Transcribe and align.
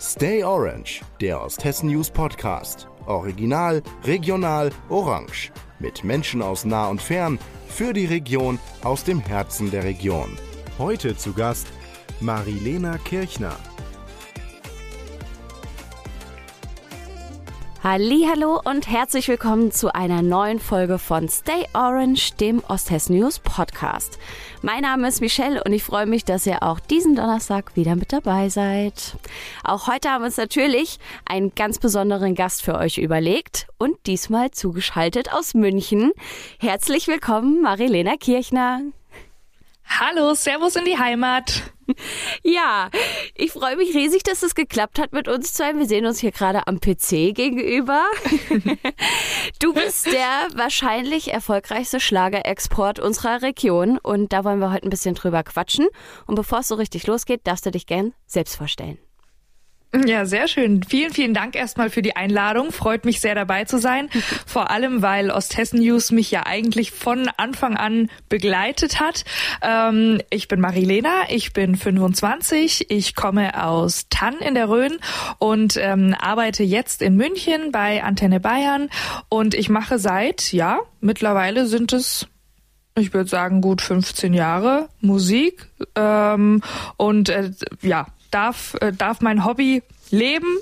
Stay 0.00 0.42
Orange, 0.42 1.02
der 1.20 1.42
Osthessen 1.42 1.90
News 1.90 2.08
Podcast. 2.10 2.88
Original, 3.04 3.82
regional, 4.04 4.70
orange. 4.88 5.52
Mit 5.78 6.04
Menschen 6.04 6.40
aus 6.40 6.64
nah 6.64 6.88
und 6.88 7.02
fern, 7.02 7.38
für 7.68 7.92
die 7.92 8.06
Region, 8.06 8.58
aus 8.82 9.04
dem 9.04 9.20
Herzen 9.20 9.70
der 9.70 9.84
Region. 9.84 10.38
Heute 10.78 11.14
zu 11.18 11.34
Gast 11.34 11.66
Marilena 12.20 12.96
Kirchner. 12.96 13.54
Hallo 17.82 18.60
und 18.62 18.90
herzlich 18.90 19.26
willkommen 19.28 19.72
zu 19.72 19.94
einer 19.94 20.20
neuen 20.20 20.60
Folge 20.60 20.98
von 20.98 21.30
Stay 21.30 21.64
Orange, 21.72 22.34
dem 22.34 22.62
Osthessen 22.68 23.18
News 23.18 23.38
Podcast. 23.38 24.18
Mein 24.60 24.82
Name 24.82 25.08
ist 25.08 25.22
Michelle 25.22 25.64
und 25.64 25.72
ich 25.72 25.82
freue 25.82 26.04
mich, 26.04 26.26
dass 26.26 26.46
ihr 26.46 26.62
auch 26.62 26.78
diesen 26.78 27.16
Donnerstag 27.16 27.76
wieder 27.76 27.96
mit 27.96 28.12
dabei 28.12 28.50
seid. 28.50 29.16
Auch 29.64 29.86
heute 29.86 30.10
haben 30.10 30.20
wir 30.20 30.26
uns 30.26 30.36
natürlich 30.36 30.98
einen 31.24 31.54
ganz 31.54 31.78
besonderen 31.78 32.34
Gast 32.34 32.60
für 32.60 32.76
euch 32.76 32.98
überlegt 32.98 33.66
und 33.78 33.96
diesmal 34.06 34.50
zugeschaltet 34.50 35.32
aus 35.32 35.54
München. 35.54 36.12
Herzlich 36.58 37.08
willkommen, 37.08 37.62
Marilena 37.62 38.16
Kirchner. 38.20 38.82
Hallo, 39.98 40.34
Servus 40.34 40.76
in 40.76 40.84
die 40.84 40.98
Heimat. 40.98 41.62
Ja, 42.44 42.88
ich 43.34 43.50
freue 43.50 43.76
mich 43.76 43.94
riesig, 43.94 44.22
dass 44.22 44.44
es 44.44 44.54
geklappt 44.54 45.00
hat 45.00 45.12
mit 45.12 45.26
uns 45.26 45.52
zwei. 45.52 45.74
Wir 45.74 45.86
sehen 45.86 46.06
uns 46.06 46.20
hier 46.20 46.30
gerade 46.30 46.66
am 46.68 46.80
PC 46.80 47.34
gegenüber. 47.34 48.04
Du 49.58 49.74
bist 49.74 50.06
der 50.06 50.48
wahrscheinlich 50.54 51.32
erfolgreichste 51.32 52.00
Schlagerexport 52.00 52.98
unserer 52.98 53.42
Region 53.42 53.98
und 53.98 54.32
da 54.32 54.44
wollen 54.44 54.60
wir 54.60 54.72
heute 54.72 54.86
ein 54.86 54.90
bisschen 54.90 55.14
drüber 55.14 55.42
quatschen. 55.42 55.88
Und 56.26 56.36
bevor 56.36 56.60
es 56.60 56.68
so 56.68 56.76
richtig 56.76 57.06
losgeht, 57.06 57.40
darfst 57.44 57.66
du 57.66 57.70
dich 57.70 57.86
gern 57.86 58.14
selbst 58.26 58.56
vorstellen. 58.56 58.98
Ja, 59.92 60.24
sehr 60.24 60.46
schön. 60.46 60.84
Vielen, 60.84 61.12
vielen 61.12 61.34
Dank 61.34 61.56
erstmal 61.56 61.90
für 61.90 62.00
die 62.00 62.14
Einladung. 62.14 62.70
Freut 62.70 63.04
mich 63.04 63.20
sehr 63.20 63.34
dabei 63.34 63.64
zu 63.64 63.78
sein. 63.78 64.08
Vor 64.46 64.70
allem, 64.70 65.02
weil 65.02 65.32
Osthessen 65.32 65.80
News 65.80 66.12
mich 66.12 66.30
ja 66.30 66.46
eigentlich 66.46 66.92
von 66.92 67.28
Anfang 67.36 67.76
an 67.76 68.08
begleitet 68.28 69.00
hat. 69.00 69.24
Ähm, 69.62 70.20
ich 70.30 70.46
bin 70.46 70.60
Marilena, 70.60 71.22
ich 71.28 71.52
bin 71.52 71.74
25, 71.74 72.88
ich 72.90 73.16
komme 73.16 73.60
aus 73.64 74.06
Tann 74.10 74.38
in 74.38 74.54
der 74.54 74.68
Rhön 74.68 74.98
und 75.38 75.76
ähm, 75.76 76.14
arbeite 76.16 76.62
jetzt 76.62 77.02
in 77.02 77.16
München 77.16 77.72
bei 77.72 78.04
Antenne 78.04 78.38
Bayern 78.38 78.90
und 79.28 79.54
ich 79.54 79.68
mache 79.70 79.98
seit, 79.98 80.52
ja, 80.52 80.78
mittlerweile 81.00 81.66
sind 81.66 81.92
es 81.92 82.28
ich 82.96 83.14
würde 83.14 83.30
sagen, 83.30 83.60
gut 83.60 83.80
15 83.82 84.34
Jahre 84.34 84.88
Musik. 85.00 85.68
Ähm, 85.94 86.60
und 86.96 87.28
äh, 87.28 87.52
ja, 87.82 88.06
darf, 88.30 88.76
äh, 88.80 88.92
darf 88.92 89.20
mein 89.20 89.44
Hobby 89.44 89.82
leben. 90.10 90.58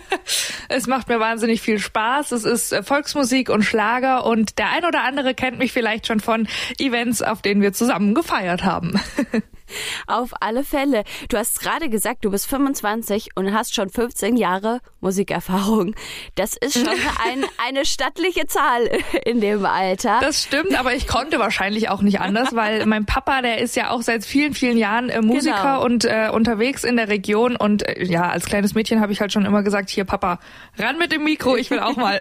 es 0.68 0.86
macht 0.86 1.08
mir 1.08 1.20
wahnsinnig 1.20 1.60
viel 1.60 1.78
Spaß. 1.78 2.32
Es 2.32 2.44
ist 2.44 2.72
äh, 2.72 2.82
Volksmusik 2.82 3.50
und 3.50 3.62
Schlager 3.62 4.24
und 4.26 4.58
der 4.58 4.70
ein 4.70 4.84
oder 4.84 5.02
andere 5.02 5.34
kennt 5.34 5.58
mich 5.58 5.72
vielleicht 5.72 6.06
schon 6.06 6.20
von 6.20 6.48
Events, 6.78 7.22
auf 7.22 7.42
denen 7.42 7.62
wir 7.62 7.72
zusammen 7.72 8.14
gefeiert 8.14 8.64
haben. 8.64 9.00
Auf 10.06 10.30
alle 10.40 10.64
Fälle. 10.64 11.04
Du 11.28 11.36
hast 11.36 11.60
gerade 11.60 11.88
gesagt, 11.88 12.24
du 12.24 12.30
bist 12.30 12.46
25 12.46 13.30
und 13.34 13.52
hast 13.52 13.74
schon 13.74 13.90
15 13.90 14.36
Jahre 14.36 14.80
Musikerfahrung. 15.00 15.94
Das 16.34 16.56
ist 16.56 16.74
schon 16.74 16.88
ein, 17.24 17.44
eine 17.66 17.84
stattliche 17.84 18.46
Zahl 18.46 18.90
in 19.24 19.40
dem 19.40 19.64
Alter. 19.64 20.18
Das 20.20 20.42
stimmt, 20.42 20.78
aber 20.78 20.94
ich 20.94 21.06
konnte 21.06 21.38
wahrscheinlich 21.38 21.88
auch 21.88 22.02
nicht 22.02 22.20
anders, 22.20 22.54
weil 22.54 22.86
mein 22.86 23.06
Papa, 23.06 23.42
der 23.42 23.58
ist 23.58 23.76
ja 23.76 23.90
auch 23.90 24.02
seit 24.02 24.24
vielen, 24.24 24.54
vielen 24.54 24.76
Jahren 24.76 25.08
äh, 25.08 25.20
Musiker 25.20 25.56
genau. 25.56 25.84
und 25.84 26.04
äh, 26.04 26.30
unterwegs 26.32 26.84
in 26.84 26.96
der 26.96 27.08
Region. 27.08 27.56
Und 27.56 27.86
äh, 27.86 28.04
ja, 28.04 28.28
als 28.28 28.46
kleines 28.46 28.74
Mädchen 28.74 29.00
habe 29.00 29.12
ich 29.12 29.20
halt 29.20 29.32
schon 29.32 29.44
immer 29.44 29.62
gesagt, 29.62 29.90
hier 29.90 30.04
Papa, 30.04 30.38
ran 30.78 30.98
mit 30.98 31.12
dem 31.12 31.24
Mikro, 31.24 31.56
ich 31.56 31.70
will 31.70 31.80
auch 31.80 31.96
mal. 31.96 32.20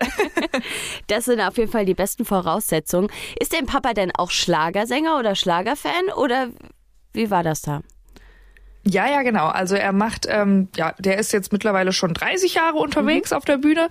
das 1.08 1.26
sind 1.26 1.42
auf 1.42 1.58
jeden 1.58 1.72
Fall 1.72 1.86
die 1.86 1.94
besten 1.94 2.26
Voraussetzungen. 2.26 3.10
Ist 3.40 3.54
dein 3.54 3.66
Papa 3.66 3.94
denn 3.94 4.12
auch 4.16 4.32
Schlagersänger 4.32 5.18
oder 5.18 5.36
Schlagerfan 5.36 6.10
oder 6.16 6.50
wie 7.20 7.30
war 7.30 7.44
das 7.44 7.62
da? 7.62 7.82
Ja, 8.86 9.08
ja, 9.08 9.24
genau. 9.24 9.48
Also 9.48 9.76
er 9.76 9.92
macht, 9.92 10.26
ähm, 10.30 10.70
ja, 10.74 10.94
der 11.00 11.18
ist 11.18 11.34
jetzt 11.34 11.52
mittlerweile 11.52 11.92
schon 11.92 12.14
30 12.14 12.54
Jahre 12.54 12.78
unterwegs 12.78 13.32
mhm. 13.32 13.38
auf 13.38 13.44
der 13.44 13.58
Bühne 13.58 13.90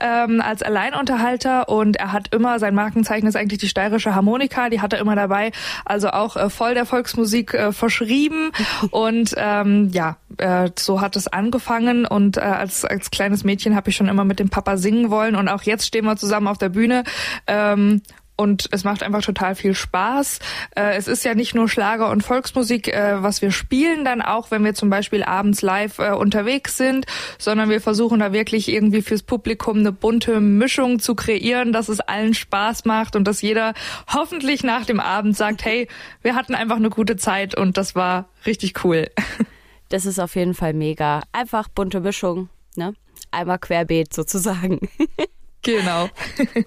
ähm, 0.00 0.40
als 0.40 0.62
Alleinunterhalter 0.62 1.68
und 1.68 1.96
er 1.96 2.12
hat 2.12 2.32
immer, 2.32 2.60
sein 2.60 2.72
Markenzeichen 2.72 3.26
ist 3.26 3.34
eigentlich 3.34 3.58
die 3.58 3.68
steirische 3.68 4.14
Harmonika, 4.14 4.70
die 4.70 4.80
hat 4.80 4.92
er 4.92 5.00
immer 5.00 5.16
dabei, 5.16 5.50
also 5.84 6.10
auch 6.10 6.36
äh, 6.36 6.50
voll 6.50 6.74
der 6.74 6.86
Volksmusik 6.86 7.52
äh, 7.52 7.72
verschrieben 7.72 8.52
und 8.92 9.34
ähm, 9.36 9.90
ja, 9.92 10.18
äh, 10.36 10.70
so 10.78 11.00
hat 11.00 11.16
es 11.16 11.26
angefangen 11.26 12.06
und 12.06 12.36
äh, 12.36 12.42
als, 12.42 12.84
als 12.84 13.10
kleines 13.10 13.42
Mädchen 13.42 13.74
habe 13.74 13.90
ich 13.90 13.96
schon 13.96 14.08
immer 14.08 14.24
mit 14.24 14.38
dem 14.38 14.50
Papa 14.50 14.76
singen 14.76 15.10
wollen 15.10 15.34
und 15.34 15.48
auch 15.48 15.62
jetzt 15.64 15.84
stehen 15.84 16.04
wir 16.04 16.16
zusammen 16.16 16.46
auf 16.46 16.58
der 16.58 16.68
Bühne 16.68 17.02
ähm, 17.48 18.02
und 18.38 18.68
es 18.70 18.84
macht 18.84 19.02
einfach 19.02 19.22
total 19.22 19.56
viel 19.56 19.74
Spaß. 19.74 20.38
Äh, 20.76 20.96
es 20.96 21.08
ist 21.08 21.24
ja 21.24 21.34
nicht 21.34 21.56
nur 21.56 21.68
Schlager 21.68 22.08
und 22.10 22.22
Volksmusik, 22.22 22.88
äh, 22.88 23.20
was 23.22 23.42
wir 23.42 23.50
spielen 23.50 24.04
dann 24.04 24.22
auch, 24.22 24.52
wenn 24.52 24.64
wir 24.64 24.74
zum 24.74 24.90
Beispiel 24.90 25.24
abends 25.24 25.60
live 25.60 25.98
äh, 25.98 26.12
unterwegs 26.12 26.76
sind, 26.76 27.06
sondern 27.38 27.68
wir 27.68 27.80
versuchen 27.80 28.20
da 28.20 28.32
wirklich 28.32 28.68
irgendwie 28.68 29.02
fürs 29.02 29.24
Publikum 29.24 29.78
eine 29.78 29.90
bunte 29.90 30.40
Mischung 30.40 31.00
zu 31.00 31.16
kreieren, 31.16 31.72
dass 31.72 31.88
es 31.88 31.98
allen 31.98 32.32
Spaß 32.32 32.84
macht 32.84 33.16
und 33.16 33.24
dass 33.24 33.42
jeder 33.42 33.74
hoffentlich 34.06 34.62
nach 34.62 34.86
dem 34.86 35.00
Abend 35.00 35.36
sagt, 35.36 35.64
hey, 35.64 35.88
wir 36.22 36.36
hatten 36.36 36.54
einfach 36.54 36.76
eine 36.76 36.90
gute 36.90 37.16
Zeit 37.16 37.56
und 37.56 37.76
das 37.76 37.96
war 37.96 38.28
richtig 38.46 38.84
cool. 38.84 39.10
Das 39.90 40.04
ist 40.04 40.18
auf 40.18 40.36
jeden 40.36 40.52
Fall 40.52 40.74
mega. 40.74 41.22
Einfach 41.32 41.66
bunte 41.70 42.00
Mischung, 42.00 42.50
ne? 42.76 42.92
Einmal 43.30 43.58
querbeet 43.58 44.12
sozusagen. 44.12 44.86
Genau. 45.62 46.08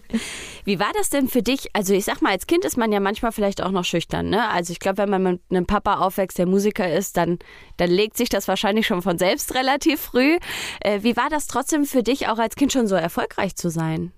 Wie 0.65 0.79
war 0.79 0.91
das 0.95 1.09
denn 1.09 1.27
für 1.27 1.41
dich? 1.41 1.69
Also 1.73 1.93
ich 1.93 2.05
sag 2.05 2.21
mal, 2.21 2.31
als 2.31 2.45
Kind 2.45 2.65
ist 2.65 2.77
man 2.77 2.91
ja 2.91 2.99
manchmal 2.99 3.31
vielleicht 3.31 3.61
auch 3.61 3.71
noch 3.71 3.85
schüchtern, 3.85 4.29
ne? 4.29 4.49
Also 4.49 4.73
ich 4.73 4.79
glaube, 4.79 4.99
wenn 4.99 5.09
man 5.09 5.23
mit 5.23 5.41
einem 5.49 5.65
Papa 5.65 5.95
aufwächst, 5.95 6.37
der 6.37 6.45
Musiker 6.45 6.91
ist, 6.91 7.17
dann, 7.17 7.39
dann 7.77 7.89
legt 7.89 8.17
sich 8.17 8.29
das 8.29 8.47
wahrscheinlich 8.47 8.87
schon 8.87 9.01
von 9.01 9.17
selbst 9.17 9.55
relativ 9.55 10.01
früh. 10.01 10.37
Äh, 10.81 10.99
wie 11.03 11.15
war 11.17 11.29
das 11.29 11.47
trotzdem 11.47 11.85
für 11.85 12.03
dich, 12.03 12.27
auch 12.27 12.37
als 12.37 12.55
Kind 12.55 12.73
schon 12.73 12.87
so 12.87 12.95
erfolgreich 12.95 13.55
zu 13.55 13.69
sein? 13.69 14.11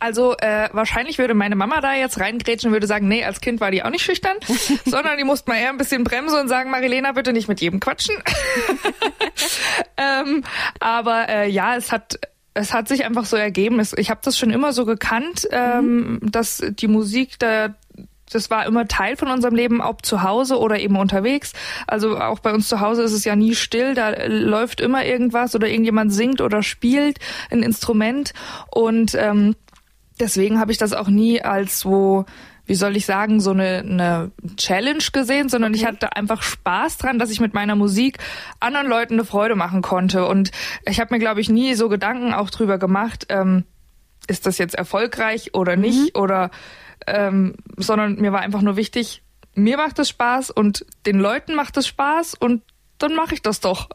Also 0.00 0.36
äh, 0.36 0.68
wahrscheinlich 0.72 1.18
würde 1.18 1.34
meine 1.34 1.56
Mama 1.56 1.80
da 1.80 1.94
jetzt 1.94 2.20
reingrätschen 2.20 2.68
und 2.68 2.72
würde 2.72 2.86
sagen, 2.86 3.08
nee, 3.08 3.24
als 3.24 3.40
Kind 3.40 3.60
war 3.60 3.70
die 3.70 3.82
auch 3.82 3.90
nicht 3.90 4.04
schüchtern, 4.04 4.36
sondern 4.84 5.16
die 5.18 5.24
musste 5.24 5.50
mal 5.50 5.56
eher 5.56 5.70
ein 5.70 5.78
bisschen 5.78 6.04
bremsen 6.04 6.38
und 6.38 6.48
sagen, 6.48 6.70
Marilena, 6.70 7.12
bitte 7.12 7.32
nicht 7.32 7.48
mit 7.48 7.60
jedem 7.60 7.80
quatschen. 7.80 8.14
ähm, 9.96 10.44
aber 10.78 11.28
äh, 11.28 11.48
ja, 11.50 11.76
es 11.76 11.90
hat 11.90 12.18
es 12.54 12.72
hat 12.72 12.88
sich 12.88 13.04
einfach 13.04 13.24
so 13.24 13.36
ergeben. 13.36 13.80
Ich 13.96 14.10
habe 14.10 14.20
das 14.22 14.36
schon 14.36 14.50
immer 14.50 14.72
so 14.72 14.84
gekannt, 14.84 15.48
ähm, 15.52 16.18
mhm. 16.20 16.30
dass 16.30 16.62
die 16.70 16.88
Musik 16.88 17.38
da 17.38 17.74
das 18.30 18.50
war 18.50 18.66
immer 18.66 18.86
Teil 18.86 19.16
von 19.16 19.28
unserem 19.28 19.54
Leben, 19.54 19.80
ob 19.80 20.04
zu 20.04 20.22
Hause 20.22 20.58
oder 20.58 20.78
eben 20.78 20.96
unterwegs. 20.96 21.52
Also 21.86 22.18
auch 22.18 22.40
bei 22.40 22.52
uns 22.52 22.68
zu 22.68 22.80
Hause 22.80 23.02
ist 23.02 23.12
es 23.12 23.24
ja 23.24 23.36
nie 23.36 23.54
still, 23.54 23.94
da 23.94 24.10
läuft 24.26 24.80
immer 24.80 25.04
irgendwas 25.04 25.54
oder 25.54 25.68
irgendjemand 25.68 26.12
singt 26.12 26.40
oder 26.40 26.62
spielt 26.62 27.18
ein 27.50 27.62
Instrument. 27.62 28.34
Und 28.70 29.14
ähm, 29.14 29.56
deswegen 30.20 30.60
habe 30.60 30.72
ich 30.72 30.78
das 30.78 30.92
auch 30.92 31.08
nie 31.08 31.40
als 31.40 31.80
so 31.80 32.26
wie 32.68 32.74
soll 32.74 32.96
ich 32.96 33.06
sagen, 33.06 33.40
so 33.40 33.50
eine, 33.50 33.78
eine 33.78 34.30
Challenge 34.56 35.02
gesehen, 35.12 35.48
sondern 35.48 35.72
okay. 35.72 35.80
ich 35.80 35.86
hatte 35.86 36.14
einfach 36.14 36.42
Spaß 36.42 36.98
dran, 36.98 37.18
dass 37.18 37.30
ich 37.30 37.40
mit 37.40 37.54
meiner 37.54 37.74
Musik 37.74 38.18
anderen 38.60 38.86
Leuten 38.86 39.14
eine 39.14 39.24
Freude 39.24 39.56
machen 39.56 39.80
konnte. 39.80 40.26
Und 40.26 40.50
ich 40.86 41.00
habe 41.00 41.14
mir, 41.14 41.18
glaube 41.18 41.40
ich, 41.40 41.48
nie 41.48 41.74
so 41.74 41.88
Gedanken 41.88 42.34
auch 42.34 42.50
drüber 42.50 42.78
gemacht, 42.78 43.26
ähm, 43.30 43.64
ist 44.26 44.44
das 44.44 44.58
jetzt 44.58 44.74
erfolgreich 44.74 45.54
oder 45.54 45.76
mhm. 45.76 45.82
nicht, 45.82 46.14
mhm. 46.14 46.20
oder 46.20 46.50
ähm, 47.06 47.56
sondern 47.78 48.16
mir 48.16 48.32
war 48.32 48.40
einfach 48.40 48.60
nur 48.60 48.76
wichtig, 48.76 49.22
mir 49.54 49.78
macht 49.78 49.98
es 49.98 50.10
Spaß 50.10 50.50
und 50.50 50.84
den 51.06 51.18
Leuten 51.18 51.54
macht 51.54 51.76
es 51.78 51.86
Spaß 51.86 52.34
und 52.34 52.62
dann 52.98 53.14
mache 53.14 53.34
ich 53.34 53.42
das 53.42 53.60
doch. 53.60 53.88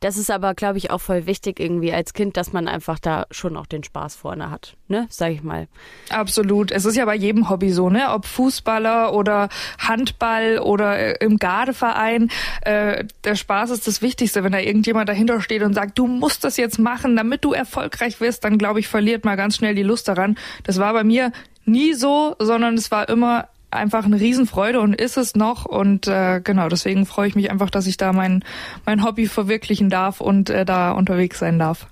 Das 0.00 0.16
ist 0.16 0.30
aber, 0.30 0.54
glaube 0.54 0.78
ich, 0.78 0.90
auch 0.90 1.00
voll 1.00 1.26
wichtig 1.26 1.58
irgendwie 1.58 1.92
als 1.92 2.12
Kind, 2.12 2.36
dass 2.36 2.52
man 2.52 2.68
einfach 2.68 2.98
da 2.98 3.26
schon 3.30 3.56
auch 3.56 3.66
den 3.66 3.82
Spaß 3.82 4.14
vorne 4.14 4.50
hat, 4.50 4.76
ne, 4.88 5.06
sag 5.08 5.32
ich 5.32 5.42
mal. 5.42 5.68
Absolut. 6.10 6.70
Es 6.70 6.84
ist 6.84 6.96
ja 6.96 7.04
bei 7.06 7.14
jedem 7.14 7.48
Hobby 7.48 7.70
so, 7.70 7.88
ne, 7.88 8.10
ob 8.10 8.26
Fußballer 8.26 9.14
oder 9.14 9.48
Handball 9.78 10.58
oder 10.58 10.98
äh, 10.98 11.24
im 11.24 11.38
Gardeverein. 11.38 12.30
Äh, 12.62 13.04
der 13.24 13.36
Spaß 13.36 13.70
ist 13.70 13.86
das 13.86 14.02
Wichtigste. 14.02 14.44
Wenn 14.44 14.52
da 14.52 14.58
irgendjemand 14.58 15.08
dahinter 15.08 15.40
steht 15.40 15.62
und 15.62 15.74
sagt, 15.74 15.98
du 15.98 16.06
musst 16.06 16.44
das 16.44 16.56
jetzt 16.56 16.78
machen, 16.78 17.16
damit 17.16 17.44
du 17.44 17.52
erfolgreich 17.52 18.20
wirst, 18.20 18.44
dann 18.44 18.58
glaube 18.58 18.80
ich, 18.80 18.88
verliert 18.88 19.24
man 19.24 19.36
ganz 19.36 19.56
schnell 19.56 19.74
die 19.74 19.82
Lust 19.82 20.08
daran. 20.08 20.36
Das 20.64 20.78
war 20.78 20.92
bei 20.92 21.04
mir 21.04 21.32
nie 21.64 21.94
so, 21.94 22.36
sondern 22.38 22.74
es 22.74 22.90
war 22.90 23.08
immer 23.08 23.48
einfach 23.70 24.04
eine 24.04 24.20
Riesenfreude 24.20 24.80
und 24.80 24.94
ist 24.94 25.16
es 25.16 25.34
noch. 25.34 25.64
Und 25.64 26.06
äh, 26.06 26.40
genau, 26.42 26.68
deswegen 26.68 27.06
freue 27.06 27.28
ich 27.28 27.34
mich 27.34 27.50
einfach, 27.50 27.70
dass 27.70 27.86
ich 27.86 27.96
da 27.96 28.12
mein, 28.12 28.44
mein 28.84 29.04
Hobby 29.04 29.26
verwirklichen 29.26 29.90
darf 29.90 30.20
und 30.20 30.50
äh, 30.50 30.64
da 30.64 30.92
unterwegs 30.92 31.38
sein 31.38 31.58
darf. 31.58 31.86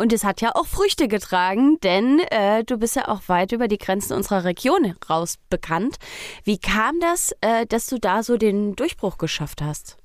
Und 0.00 0.14
es 0.14 0.24
hat 0.24 0.40
ja 0.40 0.54
auch 0.54 0.66
Früchte 0.66 1.08
getragen, 1.08 1.78
denn 1.82 2.20
äh, 2.30 2.64
du 2.64 2.78
bist 2.78 2.96
ja 2.96 3.08
auch 3.08 3.20
weit 3.26 3.52
über 3.52 3.68
die 3.68 3.76
Grenzen 3.76 4.14
unserer 4.14 4.44
Region 4.44 4.94
raus 5.10 5.36
bekannt. 5.50 5.98
Wie 6.42 6.56
kam 6.56 6.98
das, 7.00 7.32
äh, 7.42 7.66
dass 7.66 7.86
du 7.86 7.98
da 7.98 8.22
so 8.22 8.38
den 8.38 8.74
Durchbruch 8.76 9.18
geschafft 9.18 9.60
hast? 9.60 9.98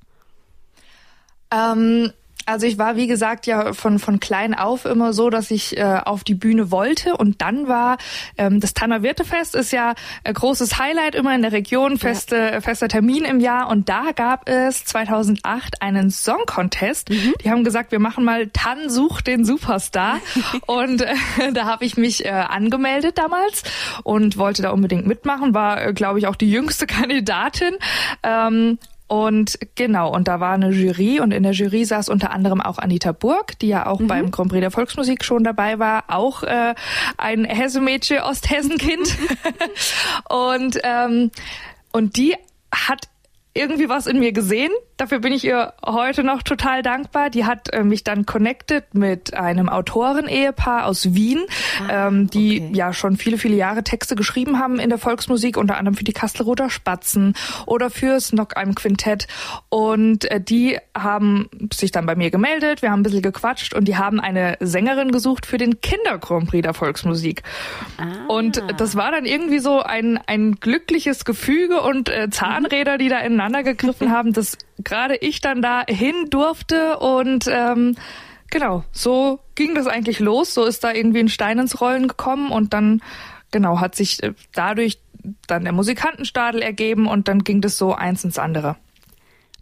Ähm, 1.50 2.12
Also 2.46 2.66
ich 2.66 2.78
war, 2.78 2.96
wie 2.96 3.08
gesagt, 3.08 3.46
ja 3.46 3.72
von, 3.72 3.98
von 3.98 4.20
klein 4.20 4.54
auf 4.54 4.84
immer 4.84 5.12
so, 5.12 5.30
dass 5.30 5.50
ich 5.50 5.76
äh, 5.76 6.00
auf 6.04 6.22
die 6.22 6.34
Bühne 6.34 6.70
wollte. 6.70 7.16
Und 7.16 7.42
dann 7.42 7.66
war 7.68 7.98
ähm, 8.38 8.60
das 8.60 8.72
Tanner 8.72 9.02
Wirtefest 9.02 9.54
ist 9.56 9.72
ja 9.72 9.94
ein 10.24 10.34
großes 10.34 10.78
Highlight 10.78 11.16
immer 11.16 11.34
in 11.34 11.42
der 11.42 11.52
Region, 11.52 11.98
feste, 11.98 12.36
ja. 12.36 12.60
fester 12.60 12.88
Termin 12.88 13.24
im 13.24 13.40
Jahr. 13.40 13.68
Und 13.68 13.88
da 13.88 14.12
gab 14.14 14.48
es 14.48 14.84
2008 14.84 15.82
einen 15.82 16.10
Song 16.10 16.42
Contest. 16.46 17.10
Mhm. 17.10 17.34
Die 17.42 17.50
haben 17.50 17.64
gesagt, 17.64 17.90
wir 17.90 17.98
machen 17.98 18.24
mal 18.24 18.46
Tan 18.48 18.88
sucht 18.88 19.26
den 19.26 19.44
Superstar. 19.44 20.18
und 20.66 21.02
äh, 21.02 21.52
da 21.52 21.64
habe 21.64 21.84
ich 21.84 21.96
mich 21.96 22.24
äh, 22.24 22.30
angemeldet 22.30 23.18
damals 23.18 23.64
und 24.04 24.38
wollte 24.38 24.62
da 24.62 24.70
unbedingt 24.70 25.06
mitmachen. 25.06 25.52
War, 25.52 25.84
äh, 25.84 25.92
glaube 25.92 26.20
ich, 26.20 26.28
auch 26.28 26.36
die 26.36 26.50
jüngste 26.50 26.86
Kandidatin. 26.86 27.76
Ähm, 28.22 28.78
und 29.08 29.58
genau, 29.76 30.12
und 30.12 30.26
da 30.26 30.40
war 30.40 30.54
eine 30.54 30.70
Jury 30.70 31.20
und 31.20 31.32
in 31.32 31.44
der 31.44 31.52
Jury 31.52 31.84
saß 31.84 32.08
unter 32.08 32.30
anderem 32.30 32.60
auch 32.60 32.78
Anita 32.78 33.12
Burg, 33.12 33.58
die 33.60 33.68
ja 33.68 33.86
auch 33.86 34.00
mhm. 34.00 34.08
beim 34.08 34.30
Grand 34.30 34.50
Prix 34.50 34.60
der 34.60 34.70
Volksmusik 34.72 35.24
schon 35.24 35.44
dabei 35.44 35.78
war, 35.78 36.04
auch 36.08 36.42
äh, 36.42 36.74
ein 37.16 37.44
Hessemädchen 37.44 38.20
Osthessenkind. 38.20 39.16
und 40.28 40.78
ähm, 40.82 41.30
und 41.92 42.16
die 42.16 42.36
hat 42.74 43.08
irgendwie 43.56 43.88
was 43.88 44.06
in 44.06 44.18
mir 44.18 44.32
gesehen. 44.32 44.70
Dafür 44.96 45.18
bin 45.18 45.32
ich 45.32 45.44
ihr 45.44 45.74
heute 45.84 46.24
noch 46.24 46.42
total 46.42 46.82
dankbar. 46.82 47.28
Die 47.30 47.44
hat 47.44 47.72
äh, 47.72 47.84
mich 47.84 48.04
dann 48.04 48.24
connected 48.24 48.94
mit 48.94 49.34
einem 49.34 49.68
Autoren-Ehepaar 49.68 50.86
aus 50.86 51.14
Wien, 51.14 51.44
ah, 51.88 52.08
ähm, 52.08 52.28
die 52.30 52.62
okay. 52.62 52.70
ja 52.72 52.92
schon 52.92 53.16
viele, 53.16 53.36
viele 53.36 53.56
Jahre 53.56 53.84
Texte 53.84 54.16
geschrieben 54.16 54.58
haben 54.58 54.78
in 54.78 54.88
der 54.88 54.98
Volksmusik, 54.98 55.56
unter 55.56 55.76
anderem 55.76 55.96
für 55.96 56.04
die 56.04 56.12
Kastelroter 56.12 56.70
Spatzen 56.70 57.34
oder 57.66 57.90
fürs 57.90 58.30
Knockheim 58.30 58.74
Quintett. 58.74 59.26
Und 59.68 60.30
äh, 60.30 60.40
die 60.40 60.78
haben 60.96 61.50
sich 61.72 61.90
dann 61.90 62.06
bei 62.06 62.14
mir 62.14 62.30
gemeldet, 62.30 62.82
wir 62.82 62.90
haben 62.90 63.00
ein 63.00 63.02
bisschen 63.02 63.22
gequatscht 63.22 63.74
und 63.74 63.88
die 63.88 63.96
haben 63.96 64.20
eine 64.20 64.56
Sängerin 64.60 65.12
gesucht 65.12 65.46
für 65.46 65.58
den 65.58 65.80
Kinder 65.80 66.18
Grand 66.18 66.48
Prix 66.48 66.62
der 66.62 66.74
Volksmusik. 66.74 67.42
Ah. 67.98 68.26
Und 68.28 68.62
das 68.78 68.96
war 68.96 69.10
dann 69.10 69.24
irgendwie 69.24 69.58
so 69.58 69.82
ein, 69.82 70.18
ein 70.26 70.56
glückliches 70.56 71.24
Gefüge 71.24 71.82
und 71.82 72.08
äh, 72.08 72.30
Zahnräder, 72.30 72.98
die 72.98 73.08
da 73.08 73.18
ineinander 73.18 73.45
ineinander 73.46 73.62
gegriffen 73.62 74.10
haben, 74.10 74.32
dass 74.32 74.58
gerade 74.78 75.16
ich 75.16 75.40
dann 75.40 75.62
da 75.62 75.84
hin 75.86 76.26
durfte 76.30 76.98
und 76.98 77.46
ähm, 77.48 77.96
genau, 78.50 78.84
so 78.92 79.40
ging 79.54 79.74
das 79.74 79.86
eigentlich 79.86 80.18
los. 80.18 80.52
So 80.54 80.64
ist 80.64 80.82
da 80.84 80.92
irgendwie 80.92 81.20
ein 81.20 81.28
Stein 81.28 81.58
ins 81.58 81.80
Rollen 81.80 82.08
gekommen 82.08 82.50
und 82.50 82.72
dann 82.72 83.02
genau 83.52 83.80
hat 83.80 83.94
sich 83.94 84.22
äh, 84.22 84.34
dadurch 84.52 84.98
dann 85.46 85.64
der 85.64 85.72
Musikantenstadel 85.72 86.62
ergeben 86.62 87.06
und 87.06 87.28
dann 87.28 87.44
ging 87.44 87.60
das 87.60 87.78
so 87.78 87.94
eins 87.94 88.24
ins 88.24 88.38
andere. 88.38 88.76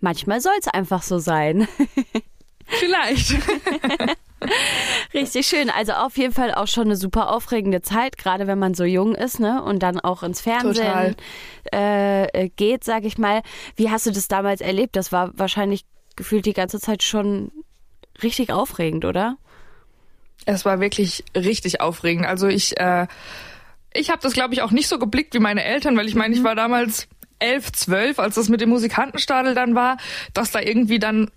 Manchmal 0.00 0.40
soll 0.40 0.54
es 0.58 0.68
einfach 0.68 1.02
so 1.02 1.18
sein. 1.18 1.68
Vielleicht. 2.66 3.36
Richtig 5.14 5.46
schön. 5.46 5.70
Also 5.70 5.92
auf 5.92 6.16
jeden 6.16 6.34
Fall 6.34 6.52
auch 6.52 6.66
schon 6.66 6.84
eine 6.84 6.96
super 6.96 7.30
aufregende 7.30 7.82
Zeit, 7.82 8.18
gerade 8.18 8.48
wenn 8.48 8.58
man 8.58 8.74
so 8.74 8.84
jung 8.84 9.14
ist, 9.14 9.38
ne? 9.38 9.62
Und 9.62 9.82
dann 9.82 10.00
auch 10.00 10.24
ins 10.24 10.40
Fernsehen 10.40 11.14
äh, 11.72 12.24
äh, 12.24 12.48
geht, 12.48 12.82
sag 12.82 13.04
ich 13.04 13.16
mal. 13.16 13.42
Wie 13.76 13.90
hast 13.90 14.06
du 14.06 14.10
das 14.10 14.26
damals 14.26 14.60
erlebt? 14.60 14.96
Das 14.96 15.12
war 15.12 15.30
wahrscheinlich 15.38 15.84
gefühlt 16.16 16.46
die 16.46 16.52
ganze 16.52 16.80
Zeit 16.80 17.04
schon 17.04 17.52
richtig 18.22 18.52
aufregend, 18.52 19.04
oder? 19.04 19.36
Es 20.46 20.64
war 20.64 20.80
wirklich 20.80 21.24
richtig 21.36 21.80
aufregend. 21.80 22.26
Also 22.26 22.48
ich, 22.48 22.78
äh, 22.78 23.06
ich 23.92 24.10
habe 24.10 24.20
das, 24.20 24.32
glaube 24.32 24.54
ich, 24.54 24.62
auch 24.62 24.72
nicht 24.72 24.88
so 24.88 24.98
geblickt 24.98 25.32
wie 25.34 25.38
meine 25.38 25.62
Eltern, 25.62 25.96
weil 25.96 26.08
ich 26.08 26.16
meine, 26.16 26.34
ich 26.34 26.40
mhm. 26.40 26.44
war 26.44 26.56
damals 26.56 27.06
elf, 27.38 27.72
zwölf, 27.72 28.18
als 28.18 28.34
das 28.34 28.48
mit 28.48 28.60
dem 28.60 28.70
Musikantenstadel 28.70 29.54
dann 29.54 29.74
war, 29.76 29.96
dass 30.32 30.50
da 30.50 30.60
irgendwie 30.60 30.98
dann 30.98 31.30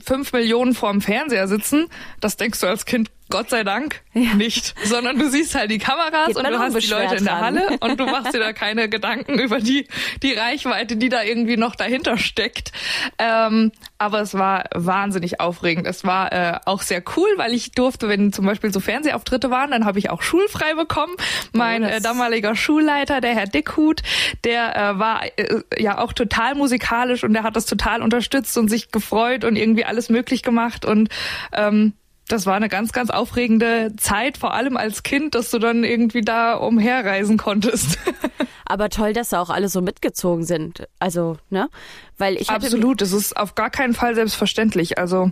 fünf 0.00 0.32
Millionen 0.32 0.74
vorm 0.74 1.00
Fernseher 1.00 1.48
sitzen, 1.48 1.88
das 2.20 2.36
denkst 2.36 2.60
du 2.60 2.66
als 2.66 2.84
Kind 2.84 3.10
Gott 3.32 3.48
sei 3.48 3.64
Dank 3.64 4.02
ja. 4.12 4.34
nicht, 4.34 4.74
sondern 4.84 5.18
du 5.18 5.30
siehst 5.30 5.54
halt 5.54 5.70
die 5.70 5.78
Kameras 5.78 6.26
Geht 6.26 6.36
und 6.36 6.46
du 6.46 6.58
hast 6.58 6.78
die 6.78 6.86
Leute 6.88 7.16
in 7.16 7.24
der 7.24 7.40
Halle 7.40 7.66
und 7.80 7.98
du 7.98 8.04
machst 8.04 8.34
dir 8.34 8.40
da 8.40 8.52
keine 8.52 8.90
Gedanken 8.90 9.38
über 9.38 9.58
die, 9.58 9.88
die 10.22 10.34
Reichweite, 10.34 10.96
die 10.96 11.08
da 11.08 11.22
irgendwie 11.22 11.56
noch 11.56 11.74
dahinter 11.74 12.18
steckt. 12.18 12.72
Ähm, 13.18 13.72
aber 13.96 14.20
es 14.20 14.34
war 14.34 14.64
wahnsinnig 14.74 15.40
aufregend. 15.40 15.86
Es 15.86 16.04
war 16.04 16.30
äh, 16.30 16.58
auch 16.66 16.82
sehr 16.82 17.02
cool, 17.16 17.28
weil 17.36 17.54
ich 17.54 17.72
durfte, 17.72 18.06
wenn 18.06 18.34
zum 18.34 18.44
Beispiel 18.44 18.70
so 18.70 18.80
Fernsehauftritte 18.80 19.48
waren, 19.48 19.70
dann 19.70 19.86
habe 19.86 19.98
ich 19.98 20.10
auch 20.10 20.20
schulfrei 20.20 20.74
bekommen. 20.74 21.14
Mein 21.52 21.84
oh, 21.84 21.86
äh, 21.86 22.02
damaliger 22.02 22.54
Schulleiter, 22.54 23.22
der 23.22 23.34
Herr 23.34 23.46
Dickhut, 23.46 24.02
der 24.44 24.76
äh, 24.76 24.98
war 24.98 25.24
äh, 25.38 25.62
ja 25.78 25.96
auch 25.96 26.12
total 26.12 26.54
musikalisch 26.54 27.24
und 27.24 27.32
der 27.32 27.44
hat 27.44 27.56
das 27.56 27.64
total 27.64 28.02
unterstützt 28.02 28.58
und 28.58 28.68
sich 28.68 28.90
gefreut 28.90 29.44
und 29.44 29.56
irgendwie 29.56 29.86
alles 29.86 30.10
möglich 30.10 30.42
gemacht 30.42 30.84
und 30.84 31.08
ähm, 31.54 31.94
das 32.28 32.46
war 32.46 32.54
eine 32.54 32.68
ganz, 32.68 32.92
ganz 32.92 33.10
aufregende 33.10 33.94
Zeit, 33.96 34.38
vor 34.38 34.54
allem 34.54 34.76
als 34.76 35.02
Kind, 35.02 35.34
dass 35.34 35.50
du 35.50 35.58
dann 35.58 35.84
irgendwie 35.84 36.22
da 36.22 36.54
umherreisen 36.54 37.36
konntest. 37.36 37.98
Aber 38.64 38.88
toll, 38.88 39.12
dass 39.12 39.30
da 39.30 39.40
auch 39.40 39.50
alle 39.50 39.68
so 39.68 39.82
mitgezogen 39.82 40.44
sind. 40.44 40.88
Also, 40.98 41.36
ne? 41.50 41.68
Weil 42.16 42.36
ich 42.36 42.48
Absolut, 42.48 43.02
es 43.02 43.12
ist 43.12 43.36
auf 43.36 43.54
gar 43.54 43.70
keinen 43.70 43.92
Fall 43.92 44.14
selbstverständlich. 44.14 44.98
Also. 44.98 45.30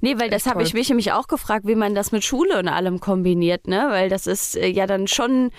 Nee, 0.00 0.18
weil 0.18 0.30
das 0.30 0.46
habe 0.46 0.62
ich 0.62 0.74
mich 0.74 0.88
nämlich 0.88 1.12
auch 1.12 1.28
gefragt, 1.28 1.66
wie 1.66 1.74
man 1.74 1.94
das 1.94 2.12
mit 2.12 2.24
Schule 2.24 2.58
und 2.58 2.68
allem 2.68 3.00
kombiniert, 3.00 3.66
ne? 3.66 3.86
Weil 3.90 4.08
das 4.08 4.26
ist 4.26 4.56
äh, 4.56 4.68
ja 4.68 4.86
dann 4.86 5.08
schon, 5.08 5.50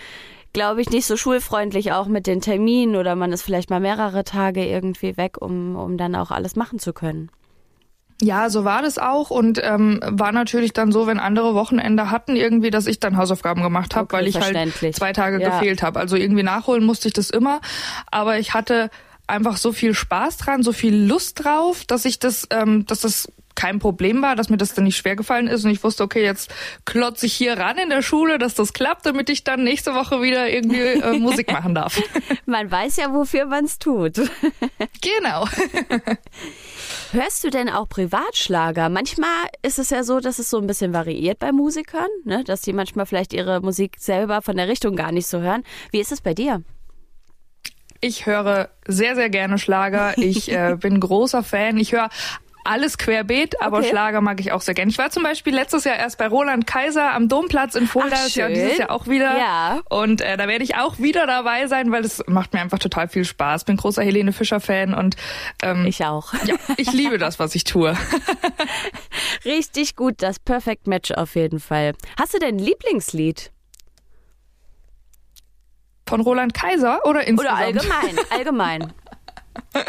glaube 0.54 0.82
ich, 0.82 0.90
nicht 0.90 1.06
so 1.06 1.18
schulfreundlich 1.18 1.92
auch 1.92 2.08
mit 2.08 2.26
den 2.26 2.42
Terminen 2.42 2.96
oder 2.96 3.16
man 3.16 3.32
ist 3.32 3.44
vielleicht 3.44 3.70
mal 3.70 3.80
mehrere 3.80 4.24
Tage 4.24 4.66
irgendwie 4.66 5.18
weg, 5.18 5.40
um, 5.40 5.76
um 5.76 5.98
dann 5.98 6.16
auch 6.16 6.32
alles 6.32 6.56
machen 6.56 6.80
zu 6.80 6.94
können. 6.94 7.30
Ja, 8.24 8.50
so 8.50 8.64
war 8.64 8.82
das 8.82 8.98
auch 8.98 9.32
und 9.32 9.60
ähm, 9.62 10.00
war 10.02 10.32
natürlich 10.32 10.72
dann 10.72 10.94
so, 10.94 11.08
wenn 11.08 11.20
andere 11.20 11.56
Wochenende 11.56 12.10
hatten 12.10 12.38
irgendwie, 12.38 12.70
dass 12.70 12.88
ich 12.88 13.02
dann 13.02 13.18
Hausaufgaben 13.18 13.62
gemacht 13.62 13.98
habe, 13.98 14.06
okay, 14.06 14.16
weil 14.16 14.28
ich 14.28 14.40
halt 14.40 14.96
zwei 14.96 15.12
Tage 15.12 15.42
ja. 15.42 15.50
gefehlt 15.50 15.84
habe. 15.84 16.00
Also 16.00 16.16
irgendwie 16.16 16.44
nachholen 16.44 16.86
musste 16.86 17.10
ich 17.10 17.14
das 17.14 17.30
immer, 17.30 17.60
aber 18.12 18.40
ich 18.40 18.54
hatte 18.54 18.90
einfach 19.28 19.58
so 19.58 19.74
viel 19.74 19.94
Spaß 19.94 20.38
dran, 20.38 20.64
so 20.64 20.72
viel 20.72 20.96
Lust 20.96 21.44
drauf, 21.44 21.84
dass 21.86 22.06
ich 22.06 22.18
das, 22.18 22.48
ähm, 22.50 22.86
dass 22.86 23.02
das 23.02 23.28
kein 23.56 23.80
Problem 23.80 24.22
war, 24.22 24.38
dass 24.38 24.50
mir 24.50 24.58
das 24.58 24.74
dann 24.74 24.86
nicht 24.86 24.98
schwer 24.98 25.18
gefallen 25.18 25.48
ist 25.48 25.66
und 25.66 25.72
ich 25.72 25.84
wusste, 25.84 26.04
okay, 26.04 26.24
jetzt 26.24 26.54
klotze 26.86 27.26
ich 27.26 27.34
hier 27.34 27.58
ran 27.58 27.78
in 27.78 27.90
der 27.90 28.02
Schule, 28.02 28.40
dass 28.40 28.56
das 28.56 28.72
klappt, 28.72 29.06
damit 29.06 29.30
ich 29.30 29.44
dann 29.44 29.64
nächste 29.64 29.94
Woche 29.94 30.22
wieder 30.22 30.50
irgendwie 30.50 30.80
äh, 30.80 31.20
Musik 31.20 31.52
machen 31.52 31.76
darf. 31.76 32.02
Man 32.46 32.72
weiß 32.72 32.98
ja, 32.98 33.14
wofür 33.14 33.46
man 33.46 33.66
es 33.66 33.80
tut. 33.80 34.16
genau. 35.02 35.46
Hörst 37.14 37.44
du 37.44 37.52
denn 37.52 37.70
auch 37.70 37.88
Privatschlager? 37.88 38.90
Manchmal 38.90 39.46
ist 39.62 39.78
es 39.78 39.92
ja 39.92 40.04
so, 40.04 40.20
dass 40.20 40.40
es 40.40 40.50
so 40.50 40.58
ein 40.58 40.66
bisschen 40.66 40.96
variiert 40.96 41.38
bei 41.38 41.52
Musikern, 41.52 42.08
ne? 42.24 42.44
dass 42.44 42.62
die 42.62 42.74
manchmal 42.74 43.06
vielleicht 43.06 43.34
ihre 43.34 43.62
Musik 43.62 43.98
selber 44.00 44.42
von 44.42 44.58
der 44.58 44.68
Richtung 44.68 44.96
gar 44.96 45.12
nicht 45.12 45.28
so 45.28 45.40
hören. 45.40 45.62
Wie 45.92 46.00
ist 46.00 46.12
es 46.12 46.22
bei 46.22 46.34
dir? 46.34 46.64
Ich 48.02 48.26
höre 48.26 48.70
sehr, 48.88 49.14
sehr 49.14 49.30
gerne 49.30 49.60
Schlager. 49.60 50.18
Ich 50.18 50.52
äh, 50.52 50.76
bin 50.76 51.00
großer 51.00 51.44
Fan. 51.44 51.78
Ich 51.78 51.92
höre 51.92 52.10
alles 52.64 52.98
querbeet, 52.98 53.62
aber 53.62 53.80
okay. 53.80 53.90
Schlager 53.90 54.22
mag 54.22 54.40
ich 54.40 54.52
auch 54.52 54.62
sehr 54.62 54.74
gerne. 54.74 54.92
Ich 54.92 54.98
war 54.98 55.10
zum 55.10 55.24
Beispiel 55.24 55.54
letztes 55.54 55.84
Jahr 55.84 55.98
erst 55.98 56.18
bei 56.18 56.28
Roland 56.28 56.68
Kaiser 56.68 57.14
am 57.14 57.28
Domplatz 57.28 57.76
in 57.76 57.88
Fulda, 57.88 58.16
Ach, 58.26 58.30
Jahr, 58.30 58.50
dieses 58.50 58.78
Jahr 58.78 58.92
auch 58.92 59.08
wieder. 59.08 59.38
Ja. 59.38 59.82
Und 59.90 60.22
äh, 60.22 60.38
da 60.38 60.48
werde 60.48 60.64
ich 60.64 60.76
auch 60.76 61.00
wieder 61.00 61.28
dabei 61.28 61.68
sein, 61.68 61.92
weil 61.92 62.04
es 62.04 62.24
macht 62.28 62.54
mir 62.54 62.62
einfach 62.62 62.80
total 62.80 63.08
viel 63.08 63.26
Spaß. 63.26 63.66
Bin 63.66 63.78
großer 63.78 64.04
Helene 64.04 64.34
Fischer 64.34 64.60
Fan 64.60 64.94
und 64.94 65.16
ähm, 65.62 65.86
ich 65.86 66.04
auch. 66.06 66.34
Ja, 66.46 66.56
ich 66.76 66.92
liebe 66.92 67.18
das, 67.18 67.40
was 67.40 67.56
ich 67.56 67.64
tue. 67.64 67.96
Richtig 69.46 69.96
gut, 69.96 70.16
das 70.18 70.40
Perfect 70.40 70.88
Match 70.88 71.12
auf 71.12 71.36
jeden 71.36 71.62
Fall. 71.62 71.94
Hast 72.20 72.34
du 72.34 72.40
denn 72.40 72.56
ein 72.56 72.60
Lieblingslied? 72.60 73.52
Von 76.06 76.20
Roland 76.20 76.54
Kaiser 76.54 77.06
oder 77.06 77.26
insgesamt? 77.26 77.60
Oder 77.60 77.66
allgemein, 77.66 78.26
allgemein. 78.30 78.94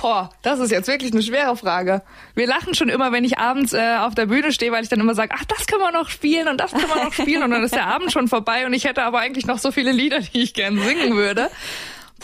Boah, 0.00 0.30
das 0.40 0.60
ist 0.60 0.70
jetzt 0.70 0.88
wirklich 0.88 1.12
eine 1.12 1.22
schwere 1.22 1.54
Frage. 1.56 2.02
Wir 2.34 2.46
lachen 2.46 2.74
schon 2.74 2.88
immer, 2.88 3.12
wenn 3.12 3.22
ich 3.22 3.38
abends 3.38 3.74
äh, 3.74 3.96
auf 3.98 4.14
der 4.14 4.26
Bühne 4.26 4.50
stehe, 4.50 4.72
weil 4.72 4.82
ich 4.82 4.88
dann 4.88 4.98
immer 4.98 5.14
sage, 5.14 5.34
ach, 5.36 5.44
das 5.44 5.66
können 5.66 5.82
wir 5.82 5.92
noch 5.92 6.08
spielen 6.08 6.48
und 6.48 6.58
das 6.58 6.72
können 6.72 6.88
wir 6.88 7.04
noch 7.04 7.12
spielen 7.12 7.42
und 7.42 7.50
dann 7.50 7.62
ist 7.62 7.74
der 7.74 7.86
Abend 7.86 8.10
schon 8.10 8.26
vorbei 8.26 8.64
und 8.64 8.72
ich 8.72 8.84
hätte 8.84 9.02
aber 9.02 9.18
eigentlich 9.18 9.46
noch 9.46 9.58
so 9.58 9.70
viele 9.70 9.92
Lieder, 9.92 10.20
die 10.20 10.40
ich 10.40 10.54
gern 10.54 10.78
singen 10.80 11.16
würde. 11.16 11.50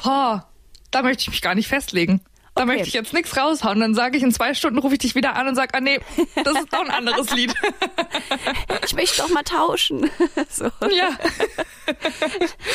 Boah, 0.02 0.48
da 0.90 1.02
möchte 1.02 1.22
ich 1.22 1.28
mich 1.28 1.42
gar 1.42 1.54
nicht 1.54 1.68
festlegen. 1.68 2.22
Da 2.56 2.62
okay. 2.62 2.72
möchte 2.72 2.88
ich 2.88 2.94
jetzt 2.94 3.12
nichts 3.12 3.36
raushauen. 3.36 3.78
Dann 3.80 3.94
sage 3.94 4.16
ich, 4.16 4.22
in 4.22 4.32
zwei 4.32 4.54
Stunden 4.54 4.78
rufe 4.78 4.94
ich 4.94 5.00
dich 5.00 5.14
wieder 5.14 5.36
an 5.36 5.46
und 5.46 5.56
sage, 5.56 5.74
ah 5.74 5.80
nee, 5.80 6.00
das 6.42 6.58
ist 6.58 6.72
doch 6.72 6.80
ein 6.80 6.90
anderes 6.90 7.30
Lied. 7.32 7.54
Ich 8.86 8.94
möchte 8.94 9.18
doch 9.18 9.28
mal 9.28 9.42
tauschen. 9.42 10.10
So. 10.48 10.64
Ja. 10.64 11.10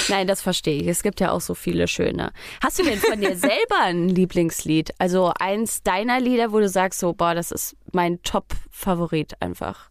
Nein, 0.09 0.27
das 0.27 0.41
verstehe 0.41 0.81
ich. 0.81 0.87
Es 0.87 1.03
gibt 1.03 1.19
ja 1.19 1.31
auch 1.31 1.41
so 1.41 1.55
viele 1.55 1.87
schöne. 1.87 2.31
Hast 2.61 2.77
du 2.77 2.83
denn 2.83 2.99
von 2.99 3.19
dir 3.19 3.35
selber 3.35 3.79
ein 3.81 4.09
Lieblingslied? 4.09 4.91
Also 4.99 5.31
eins 5.39 5.81
deiner 5.81 6.19
Lieder, 6.19 6.51
wo 6.51 6.59
du 6.59 6.69
sagst, 6.69 6.99
so, 6.99 7.13
boah, 7.13 7.33
das 7.33 7.51
ist 7.51 7.75
mein 7.91 8.21
Top-Favorit 8.23 9.41
einfach. 9.41 9.90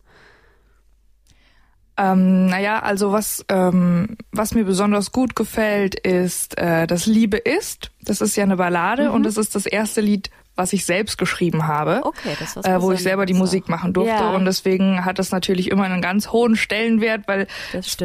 Ähm, 1.96 2.46
naja, 2.46 2.80
also 2.80 3.12
was, 3.12 3.44
ähm, 3.48 4.16
was 4.32 4.54
mir 4.54 4.64
besonders 4.64 5.12
gut 5.12 5.36
gefällt, 5.36 5.94
ist 5.94 6.56
äh, 6.58 6.86
das 6.86 7.06
Liebe 7.06 7.36
ist. 7.36 7.90
Das 8.02 8.20
ist 8.20 8.36
ja 8.36 8.44
eine 8.44 8.56
Ballade 8.56 9.08
mhm. 9.08 9.14
und 9.14 9.22
das 9.24 9.36
ist 9.36 9.54
das 9.54 9.66
erste 9.66 10.00
Lied, 10.00 10.30
was 10.56 10.72
ich 10.72 10.84
selbst 10.84 11.16
geschrieben 11.16 11.66
habe, 11.66 12.00
okay, 12.04 12.36
das 12.38 12.56
äh, 12.64 12.82
wo 12.82 12.92
ich 12.92 13.02
selber 13.02 13.24
die 13.24 13.34
Musik 13.34 13.68
machen 13.68 13.92
durfte. 13.92 14.12
Ja. 14.12 14.34
Und 14.34 14.44
deswegen 14.44 15.04
hat 15.04 15.18
das 15.18 15.30
natürlich 15.30 15.70
immer 15.70 15.84
einen 15.84 16.02
ganz 16.02 16.32
hohen 16.32 16.56
Stellenwert, 16.56 17.26
weil 17.26 17.46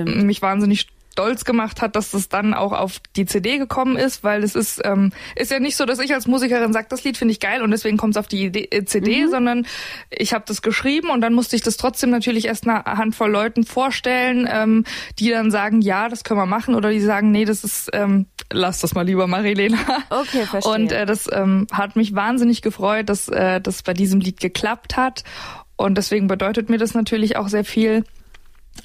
mich 0.05 0.41
wahnsinnig 0.41 0.87
stolz 1.15 1.45
gemacht 1.45 1.81
hat, 1.81 1.95
dass 1.95 2.11
das 2.11 2.27
dann 2.27 2.53
auch 2.53 2.73
auf 2.73 2.99
die 3.15 3.25
CD 3.25 3.57
gekommen 3.57 3.95
ist, 3.95 4.21
weil 4.21 4.43
es 4.43 4.53
ist 4.53 4.81
ähm, 4.83 5.13
ist 5.37 5.49
ja 5.49 5.59
nicht 5.59 5.77
so, 5.77 5.85
dass 5.85 5.99
ich 5.99 6.13
als 6.13 6.27
Musikerin 6.27 6.73
sage, 6.73 6.87
das 6.89 7.05
Lied 7.05 7.15
finde 7.15 7.31
ich 7.31 7.39
geil 7.39 7.61
und 7.61 7.71
deswegen 7.71 7.95
kommt 7.95 8.15
es 8.15 8.17
auf 8.17 8.27
die 8.27 8.43
Idee, 8.43 8.67
äh, 8.69 8.83
CD, 8.83 9.23
mhm. 9.23 9.29
sondern 9.29 9.67
ich 10.09 10.33
habe 10.33 10.43
das 10.45 10.61
geschrieben 10.61 11.09
und 11.09 11.21
dann 11.21 11.33
musste 11.33 11.55
ich 11.55 11.61
das 11.61 11.77
trotzdem 11.77 12.09
natürlich 12.09 12.47
erst 12.47 12.67
einer 12.67 12.83
Handvoll 12.83 13.31
Leuten 13.31 13.63
vorstellen, 13.63 14.45
ähm, 14.51 14.83
die 15.17 15.29
dann 15.29 15.51
sagen, 15.51 15.79
ja, 15.79 16.09
das 16.09 16.25
können 16.25 16.37
wir 16.39 16.45
machen 16.45 16.75
oder 16.75 16.89
die 16.89 16.99
sagen, 16.99 17.31
nee, 17.31 17.45
das 17.45 17.63
ist 17.63 17.91
ähm, 17.93 18.25
lass 18.51 18.79
das 18.79 18.93
mal 18.93 19.05
lieber, 19.05 19.25
Marilena. 19.25 19.77
Okay, 20.09 20.45
verstehe. 20.45 20.73
Und 20.73 20.91
äh, 20.91 21.05
das 21.05 21.29
ähm, 21.31 21.67
hat 21.71 21.95
mich 21.95 22.13
wahnsinnig 22.13 22.61
gefreut, 22.61 23.07
dass 23.07 23.29
äh, 23.29 23.61
das 23.61 23.83
bei 23.83 23.93
diesem 23.93 24.19
Lied 24.19 24.41
geklappt 24.41 24.97
hat 24.97 25.23
und 25.77 25.97
deswegen 25.97 26.27
bedeutet 26.27 26.69
mir 26.69 26.77
das 26.77 26.93
natürlich 26.93 27.37
auch 27.37 27.47
sehr 27.47 27.63
viel. 27.63 28.03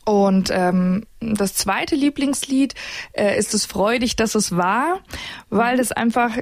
Und 0.05 0.51
ähm, 0.53 1.07
das 1.21 1.55
zweite 1.55 1.95
Lieblingslied 1.95 2.75
äh, 3.13 3.39
ist 3.39 3.55
es 3.55 3.67
freudig, 3.67 4.17
dass 4.17 4.35
es 4.35 4.57
war, 4.57 5.01
weil 5.49 5.79
es 5.79 5.93
einfach 5.93 6.37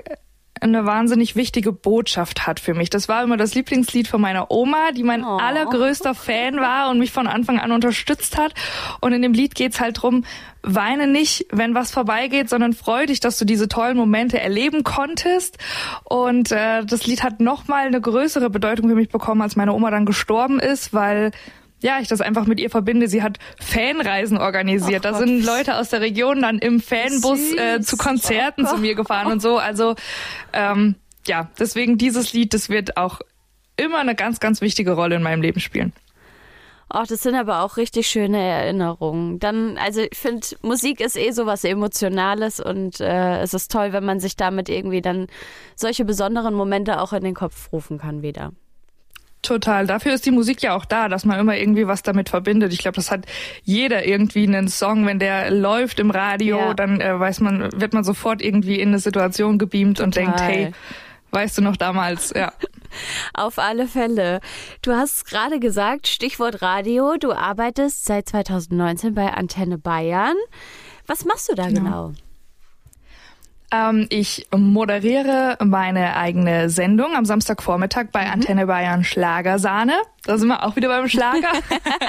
eine 0.60 0.84
wahnsinnig 0.84 1.36
wichtige 1.36 1.72
Botschaft 1.72 2.46
hat 2.46 2.60
für 2.60 2.74
mich. 2.74 2.90
Das 2.90 3.08
war 3.08 3.22
immer 3.22 3.36
das 3.36 3.54
Lieblingslied 3.54 4.08
von 4.08 4.20
meiner 4.20 4.50
Oma, 4.50 4.92
die 4.92 5.02
mein 5.02 5.24
oh. 5.24 5.36
allergrößter 5.36 6.14
Fan 6.14 6.56
war 6.56 6.90
und 6.90 6.98
mich 6.98 7.12
von 7.12 7.26
Anfang 7.26 7.58
an 7.58 7.72
unterstützt 7.72 8.36
hat. 8.36 8.54
Und 9.00 9.12
in 9.12 9.22
dem 9.22 9.32
Lied 9.32 9.54
geht's 9.54 9.80
halt 9.80 10.02
drum, 10.02 10.24
weine 10.62 11.06
nicht, 11.06 11.46
wenn 11.50 11.74
was 11.74 11.90
vorbeigeht, 11.90 12.48
sondern 12.48 12.72
freu 12.72 13.06
dich, 13.06 13.20
dass 13.20 13.38
du 13.38 13.44
diese 13.44 13.68
tollen 13.68 13.96
Momente 13.96 14.40
erleben 14.40 14.84
konntest. 14.84 15.58
Und 16.04 16.52
äh, 16.52 16.84
das 16.84 17.06
Lied 17.06 17.22
hat 17.22 17.40
nochmal 17.40 17.86
eine 17.86 18.00
größere 18.00 18.50
Bedeutung 18.50 18.88
für 18.88 18.96
mich 18.96 19.08
bekommen, 19.08 19.42
als 19.42 19.56
meine 19.56 19.72
Oma 19.72 19.90
dann 19.90 20.06
gestorben 20.06 20.58
ist, 20.58 20.92
weil 20.92 21.30
ja, 21.80 22.00
ich 22.00 22.08
das 22.08 22.20
einfach 22.20 22.46
mit 22.46 22.60
ihr 22.60 22.70
verbinde. 22.70 23.08
Sie 23.08 23.22
hat 23.22 23.38
Fanreisen 23.60 24.38
organisiert. 24.38 25.06
Oh 25.06 25.10
da 25.10 25.14
sind 25.14 25.44
Leute 25.44 25.76
aus 25.76 25.90
der 25.90 26.00
Region 26.00 26.42
dann 26.42 26.58
im 26.58 26.80
Fanbus 26.80 27.52
äh, 27.54 27.80
zu 27.80 27.96
Konzerten 27.96 28.64
oh 28.66 28.74
zu 28.74 28.78
mir 28.78 28.94
gefahren 28.94 29.30
und 29.30 29.40
so. 29.40 29.58
Also 29.58 29.94
ähm, 30.52 30.96
ja, 31.26 31.50
deswegen 31.58 31.98
dieses 31.98 32.32
Lied, 32.32 32.54
das 32.54 32.68
wird 32.68 32.96
auch 32.96 33.20
immer 33.76 33.98
eine 33.98 34.14
ganz, 34.14 34.40
ganz 34.40 34.60
wichtige 34.60 34.92
Rolle 34.92 35.16
in 35.16 35.22
meinem 35.22 35.42
Leben 35.42 35.60
spielen. 35.60 35.92
Ach, 36.90 37.06
das 37.06 37.22
sind 37.22 37.34
aber 37.34 37.62
auch 37.62 37.76
richtig 37.76 38.08
schöne 38.08 38.40
Erinnerungen. 38.40 39.38
Dann, 39.38 39.76
also 39.76 40.00
ich 40.00 40.16
finde, 40.16 40.46
Musik 40.62 41.00
ist 41.00 41.18
eh 41.18 41.32
so 41.32 41.44
was 41.44 41.64
Emotionales 41.64 42.60
und 42.60 43.00
äh, 43.00 43.42
es 43.42 43.52
ist 43.52 43.70
toll, 43.70 43.92
wenn 43.92 44.04
man 44.04 44.20
sich 44.20 44.36
damit 44.36 44.70
irgendwie 44.70 45.02
dann 45.02 45.26
solche 45.76 46.06
besonderen 46.06 46.54
Momente 46.54 47.00
auch 47.00 47.12
in 47.12 47.24
den 47.24 47.34
Kopf 47.34 47.72
rufen 47.72 47.98
kann 47.98 48.22
wieder. 48.22 48.52
Total. 49.42 49.86
Dafür 49.86 50.14
ist 50.14 50.26
die 50.26 50.30
Musik 50.30 50.62
ja 50.62 50.74
auch 50.74 50.84
da, 50.84 51.08
dass 51.08 51.24
man 51.24 51.38
immer 51.38 51.56
irgendwie 51.56 51.86
was 51.86 52.02
damit 52.02 52.28
verbindet. 52.28 52.72
Ich 52.72 52.80
glaube, 52.80 52.96
das 52.96 53.10
hat 53.10 53.24
jeder 53.62 54.04
irgendwie 54.04 54.44
einen 54.44 54.68
Song, 54.68 55.06
wenn 55.06 55.18
der 55.18 55.50
läuft 55.50 56.00
im 56.00 56.10
Radio, 56.10 56.58
ja. 56.58 56.74
dann 56.74 57.00
äh, 57.00 57.18
weiß 57.18 57.40
man, 57.40 57.68
wird 57.80 57.92
man 57.92 58.04
sofort 58.04 58.42
irgendwie 58.42 58.80
in 58.80 58.88
eine 58.88 58.98
Situation 58.98 59.58
gebeamt 59.58 59.98
Total. 59.98 60.06
und 60.06 60.16
denkt, 60.16 60.40
hey, 60.40 60.72
weißt 61.30 61.58
du 61.58 61.62
noch 61.62 61.76
damals, 61.76 62.32
ja. 62.34 62.52
Auf 63.34 63.58
alle 63.58 63.86
Fälle. 63.86 64.40
Du 64.82 64.92
hast 64.92 65.26
gerade 65.26 65.60
gesagt, 65.60 66.08
Stichwort 66.08 66.62
Radio, 66.62 67.16
du 67.18 67.32
arbeitest 67.32 68.06
seit 68.06 68.28
2019 68.28 69.14
bei 69.14 69.32
Antenne 69.32 69.78
Bayern. 69.78 70.36
Was 71.06 71.24
machst 71.24 71.48
du 71.50 71.54
da 71.54 71.68
genau? 71.68 72.08
genau? 72.08 72.12
Ähm, 73.70 74.06
ich 74.08 74.46
moderiere 74.54 75.58
meine 75.62 76.16
eigene 76.16 76.70
Sendung 76.70 77.14
am 77.14 77.24
Samstagvormittag 77.24 78.06
bei 78.12 78.24
mhm. 78.24 78.32
Antenne 78.32 78.66
Bayern 78.66 79.04
Schlagersahne. 79.04 79.94
Da 80.24 80.36
sind 80.38 80.48
wir 80.48 80.64
auch 80.64 80.76
wieder 80.76 80.88
beim 80.88 81.08
Schlager. 81.08 81.52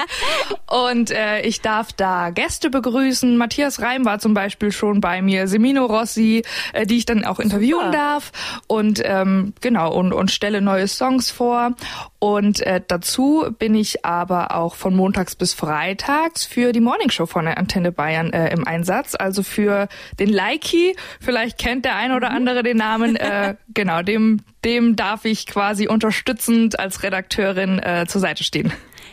und 0.88 1.10
äh, 1.10 1.40
ich 1.42 1.60
darf 1.60 1.92
da 1.92 2.30
Gäste 2.30 2.70
begrüßen. 2.70 3.36
Matthias 3.36 3.80
Reim 3.80 4.04
war 4.04 4.18
zum 4.18 4.34
Beispiel 4.34 4.72
schon 4.72 5.00
bei 5.00 5.22
mir, 5.22 5.48
Semino 5.48 5.86
Rossi, 5.86 6.42
äh, 6.72 6.86
die 6.86 6.98
ich 6.98 7.06
dann 7.06 7.24
auch 7.24 7.38
interviewen 7.38 7.86
Super. 7.86 7.90
darf. 7.90 8.32
Und 8.66 9.00
ähm, 9.04 9.54
genau, 9.60 9.92
und, 9.92 10.12
und 10.12 10.30
stelle 10.30 10.60
neue 10.60 10.88
Songs 10.88 11.30
vor. 11.30 11.74
Und 12.20 12.60
äh, 12.60 12.82
dazu 12.86 13.46
bin 13.58 13.74
ich 13.74 14.04
aber 14.04 14.54
auch 14.54 14.74
von 14.74 14.94
montags 14.94 15.34
bis 15.34 15.54
freitags 15.54 16.44
für 16.44 16.72
die 16.72 16.80
Morningshow 16.80 17.24
von 17.24 17.46
der 17.46 17.56
Antenne 17.56 17.92
Bayern 17.92 18.30
äh, 18.32 18.52
im 18.52 18.66
Einsatz. 18.66 19.14
Also 19.14 19.42
für 19.42 19.88
den 20.18 20.28
Likey, 20.28 20.94
vielleicht 21.18 21.56
kennt 21.56 21.86
der 21.86 21.96
ein 21.96 22.12
oder 22.12 22.28
mhm. 22.30 22.36
andere 22.36 22.62
den 22.62 22.76
Namen, 22.76 23.16
äh, 23.16 23.54
genau, 23.74 24.02
dem 24.02 24.42
dem 24.64 24.94
darf 24.94 25.24
ich 25.24 25.46
quasi 25.46 25.88
unterstützend 25.88 26.78
als 26.78 27.02
Redakteurin 27.02 27.78
äh, 27.78 28.04
zur 28.06 28.20
Seite 28.20 28.44
stehen. 28.44 28.70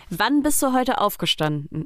Wann 0.10 0.42
bist 0.42 0.62
du 0.62 0.74
heute 0.74 1.02
aufgestanden? 1.02 1.86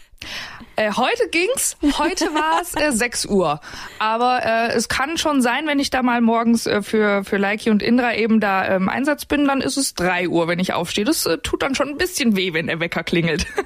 äh, 0.76 0.92
heute 0.92 1.28
ging's. 1.30 1.76
Heute 1.98 2.26
war 2.26 2.62
es 2.62 2.74
äh, 2.74 2.92
6 2.96 3.26
Uhr. 3.26 3.60
Aber 3.98 4.44
äh, 4.44 4.72
es 4.72 4.88
kann 4.88 5.18
schon 5.18 5.42
sein, 5.42 5.66
wenn 5.66 5.78
ich 5.78 5.90
da 5.90 6.02
mal 6.02 6.20
morgens 6.20 6.66
äh, 6.66 6.82
für, 6.82 7.24
für 7.24 7.36
Leiki 7.36 7.70
und 7.70 7.82
Indra 7.82 8.14
eben 8.14 8.40
da 8.40 8.64
im 8.64 8.84
ähm, 8.84 8.88
Einsatz 8.88 9.26
bin, 9.26 9.46
dann 9.46 9.60
ist 9.60 9.76
es 9.76 9.94
3 9.94 10.28
Uhr, 10.28 10.48
wenn 10.48 10.58
ich 10.58 10.72
aufstehe. 10.72 11.04
Das 11.04 11.26
äh, 11.26 11.38
tut 11.38 11.62
dann 11.62 11.74
schon 11.74 11.88
ein 11.88 11.98
bisschen 11.98 12.36
weh, 12.36 12.54
wenn 12.54 12.68
der 12.68 12.80
Wecker 12.80 13.02
klingelt. 13.02 13.46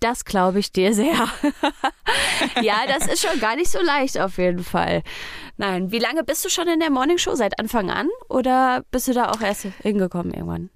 Das 0.00 0.24
glaube 0.24 0.58
ich 0.58 0.72
dir 0.72 0.94
sehr. 0.94 1.28
ja, 2.60 2.74
das 2.88 3.06
ist 3.06 3.24
schon 3.24 3.38
gar 3.38 3.54
nicht 3.54 3.70
so 3.70 3.80
leicht 3.80 4.18
auf 4.18 4.36
jeden 4.36 4.64
Fall. 4.64 5.04
Nein, 5.58 5.92
wie 5.92 6.00
lange 6.00 6.24
bist 6.24 6.44
du 6.44 6.48
schon 6.48 6.66
in 6.66 6.80
der 6.80 6.90
Morningshow? 6.90 7.36
Seit 7.36 7.60
Anfang 7.60 7.88
an? 7.88 8.08
Oder 8.28 8.82
bist 8.90 9.06
du 9.06 9.12
da 9.12 9.30
auch 9.30 9.40
erst 9.40 9.68
hingekommen 9.80 10.34
irgendwann? 10.34 10.70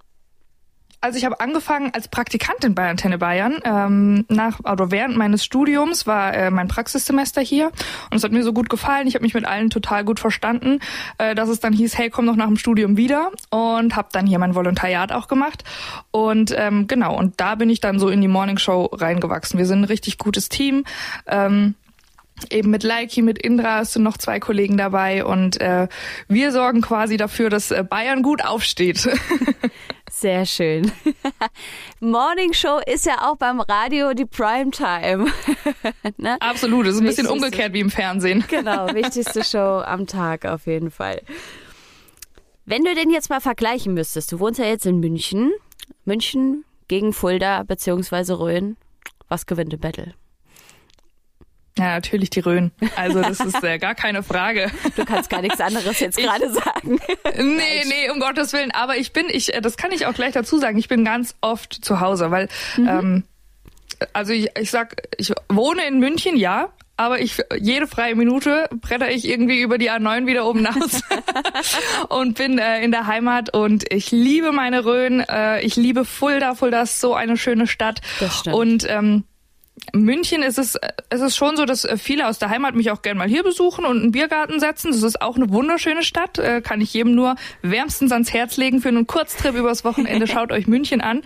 Also 1.00 1.18
ich 1.18 1.24
habe 1.24 1.40
angefangen 1.40 1.90
als 1.94 2.08
Praktikantin 2.08 2.74
bei 2.74 2.88
Antenne 2.88 3.18
Bayern. 3.18 3.60
Ähm, 3.64 4.24
nach 4.28 4.60
oder 4.60 4.90
während 4.90 5.16
meines 5.16 5.44
Studiums 5.44 6.06
war 6.06 6.34
äh, 6.34 6.50
mein 6.50 6.68
Praxissemester 6.68 7.40
hier 7.40 7.66
und 8.10 8.16
es 8.16 8.24
hat 8.24 8.32
mir 8.32 8.42
so 8.42 8.52
gut 8.52 8.68
gefallen. 8.68 9.06
Ich 9.06 9.14
habe 9.14 9.22
mich 9.22 9.34
mit 9.34 9.44
allen 9.44 9.70
total 9.70 10.04
gut 10.04 10.20
verstanden, 10.20 10.80
äh, 11.18 11.34
dass 11.34 11.48
es 11.48 11.60
dann 11.60 11.72
hieß, 11.72 11.96
hey, 11.98 12.10
komm 12.10 12.24
noch 12.24 12.36
nach 12.36 12.46
dem 12.46 12.56
Studium 12.56 12.96
wieder 12.96 13.30
und 13.50 13.94
habe 13.94 14.08
dann 14.12 14.26
hier 14.26 14.38
mein 14.38 14.54
Volontariat 14.54 15.12
auch 15.12 15.28
gemacht 15.28 15.64
und 16.10 16.54
ähm, 16.56 16.86
genau 16.86 17.16
und 17.16 17.40
da 17.40 17.54
bin 17.54 17.70
ich 17.70 17.80
dann 17.80 17.98
so 17.98 18.08
in 18.08 18.20
die 18.20 18.28
Morning 18.28 18.58
Show 18.58 18.86
reingewachsen. 18.86 19.58
Wir 19.58 19.66
sind 19.66 19.80
ein 19.80 19.84
richtig 19.84 20.18
gutes 20.18 20.48
Team. 20.48 20.84
Ähm, 21.26 21.74
eben 22.50 22.70
mit 22.70 22.82
Leiki, 22.82 23.22
mit 23.22 23.38
Indra 23.38 23.84
sind 23.84 24.02
noch 24.02 24.18
zwei 24.18 24.40
Kollegen 24.40 24.76
dabei 24.76 25.24
und 25.24 25.60
äh, 25.60 25.88
wir 26.28 26.52
sorgen 26.52 26.80
quasi 26.80 27.16
dafür, 27.16 27.50
dass 27.50 27.70
äh, 27.70 27.82
Bayern 27.82 28.22
gut 28.22 28.44
aufsteht. 28.44 29.08
Sehr 30.10 30.46
schön. 30.46 30.90
Morning 32.00 32.52
Show 32.52 32.80
ist 32.86 33.06
ja 33.06 33.28
auch 33.28 33.36
beim 33.36 33.60
Radio 33.60 34.14
die 34.14 34.24
Primetime. 34.24 35.26
ne? 36.16 36.36
Absolut, 36.40 36.86
das 36.86 36.94
ist 36.94 37.00
ein 37.00 37.06
bisschen 37.06 37.26
umgekehrt 37.26 37.72
wie 37.72 37.80
im 37.80 37.90
Fernsehen. 37.90 38.44
genau, 38.48 38.86
wichtigste 38.94 39.44
Show 39.44 39.82
am 39.84 40.06
Tag 40.06 40.46
auf 40.46 40.66
jeden 40.66 40.90
Fall. 40.90 41.22
Wenn 42.64 42.84
du 42.84 42.94
den 42.94 43.10
jetzt 43.10 43.30
mal 43.30 43.40
vergleichen 43.40 43.94
müsstest, 43.94 44.32
du 44.32 44.40
wohnst 44.40 44.58
ja 44.58 44.66
jetzt 44.66 44.86
in 44.86 45.00
München, 45.00 45.52
München 46.04 46.64
gegen 46.88 47.12
Fulda 47.12 47.62
bzw. 47.62 48.32
Rhön, 48.32 48.76
was 49.28 49.46
gewinnt 49.46 49.72
im 49.74 49.80
Battle? 49.80 50.14
Ja, 51.78 51.94
natürlich 51.94 52.30
die 52.30 52.40
Rhön. 52.40 52.72
Also 52.96 53.20
das 53.20 53.40
ist 53.40 53.62
äh, 53.62 53.78
gar 53.78 53.94
keine 53.94 54.22
Frage. 54.22 54.70
Du 54.96 55.04
kannst 55.04 55.28
gar 55.28 55.42
nichts 55.42 55.60
anderes 55.60 56.00
jetzt 56.00 56.16
gerade 56.16 56.50
sagen. 56.50 56.98
Nee, 57.36 57.84
nee, 57.86 58.10
um 58.10 58.18
Gottes 58.18 58.52
Willen. 58.54 58.70
Aber 58.70 58.96
ich 58.96 59.12
bin, 59.12 59.26
ich, 59.28 59.54
äh, 59.54 59.60
das 59.60 59.76
kann 59.76 59.92
ich 59.92 60.06
auch 60.06 60.14
gleich 60.14 60.32
dazu 60.32 60.58
sagen, 60.58 60.78
ich 60.78 60.88
bin 60.88 61.04
ganz 61.04 61.34
oft 61.42 61.74
zu 61.74 62.00
Hause, 62.00 62.30
weil 62.30 62.48
mhm. 62.76 62.88
ähm, 62.88 63.24
also 64.12 64.32
ich, 64.32 64.48
ich 64.58 64.70
sag, 64.70 65.02
ich 65.18 65.32
wohne 65.48 65.86
in 65.86 65.98
München, 65.98 66.36
ja, 66.36 66.70
aber 66.96 67.20
ich 67.20 67.42
jede 67.58 67.86
freie 67.86 68.14
Minute 68.14 68.68
bretter 68.80 69.10
ich 69.10 69.28
irgendwie 69.28 69.60
über 69.60 69.78
die 69.78 69.90
A9 69.90 70.26
wieder 70.26 70.46
oben 70.46 70.66
hinaus 70.66 71.02
und 72.08 72.38
bin 72.38 72.58
äh, 72.58 72.82
in 72.82 72.90
der 72.90 73.06
Heimat 73.06 73.54
und 73.54 73.92
ich 73.92 74.10
liebe 74.10 74.52
meine 74.52 74.84
Rhön, 74.84 75.20
äh, 75.20 75.60
ich 75.60 75.76
liebe 75.76 76.04
Fulda, 76.04 76.54
Fulda 76.54 76.82
ist 76.82 77.00
so 77.00 77.14
eine 77.14 77.36
schöne 77.36 77.66
Stadt 77.66 78.00
das 78.20 78.38
stimmt. 78.38 78.56
und 78.56 78.86
ähm, 78.88 79.24
München 79.92 80.42
ist 80.42 80.58
es, 80.58 80.78
es 81.10 81.20
ist 81.20 81.36
schon 81.36 81.56
so, 81.56 81.64
dass 81.66 81.86
viele 81.98 82.28
aus 82.28 82.38
der 82.38 82.48
Heimat 82.48 82.74
mich 82.74 82.90
auch 82.90 83.02
gern 83.02 83.18
mal 83.18 83.28
hier 83.28 83.42
besuchen 83.42 83.84
und 83.84 84.00
einen 84.00 84.12
Biergarten 84.12 84.58
setzen. 84.58 84.90
Das 84.90 85.02
ist 85.02 85.20
auch 85.20 85.36
eine 85.36 85.50
wunderschöne 85.50 86.02
Stadt, 86.02 86.38
äh, 86.38 86.62
kann 86.62 86.80
ich 86.80 86.94
jedem 86.94 87.14
nur 87.14 87.36
wärmstens 87.62 88.10
ans 88.10 88.32
Herz 88.32 88.56
legen 88.56 88.80
für 88.80 88.88
einen 88.88 89.06
Kurztrip 89.06 89.54
übers 89.54 89.84
Wochenende. 89.84 90.26
Schaut 90.36 90.50
euch 90.50 90.66
München 90.66 91.00
an. 91.00 91.22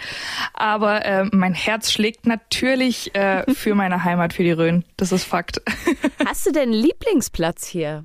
Aber 0.52 1.04
äh, 1.04 1.25
mein 1.33 1.54
Herz 1.54 1.92
schlägt 1.92 2.26
natürlich 2.26 3.14
äh, 3.14 3.45
für 3.54 3.75
meine 3.75 4.04
Heimat, 4.04 4.33
für 4.33 4.42
die 4.42 4.52
Rhön. 4.52 4.85
Das 4.97 5.12
ist 5.12 5.25
Fakt. 5.25 5.62
Hast 6.26 6.47
du 6.47 6.52
denn 6.52 6.73
Lieblingsplatz 6.73 7.66
hier? 7.66 8.04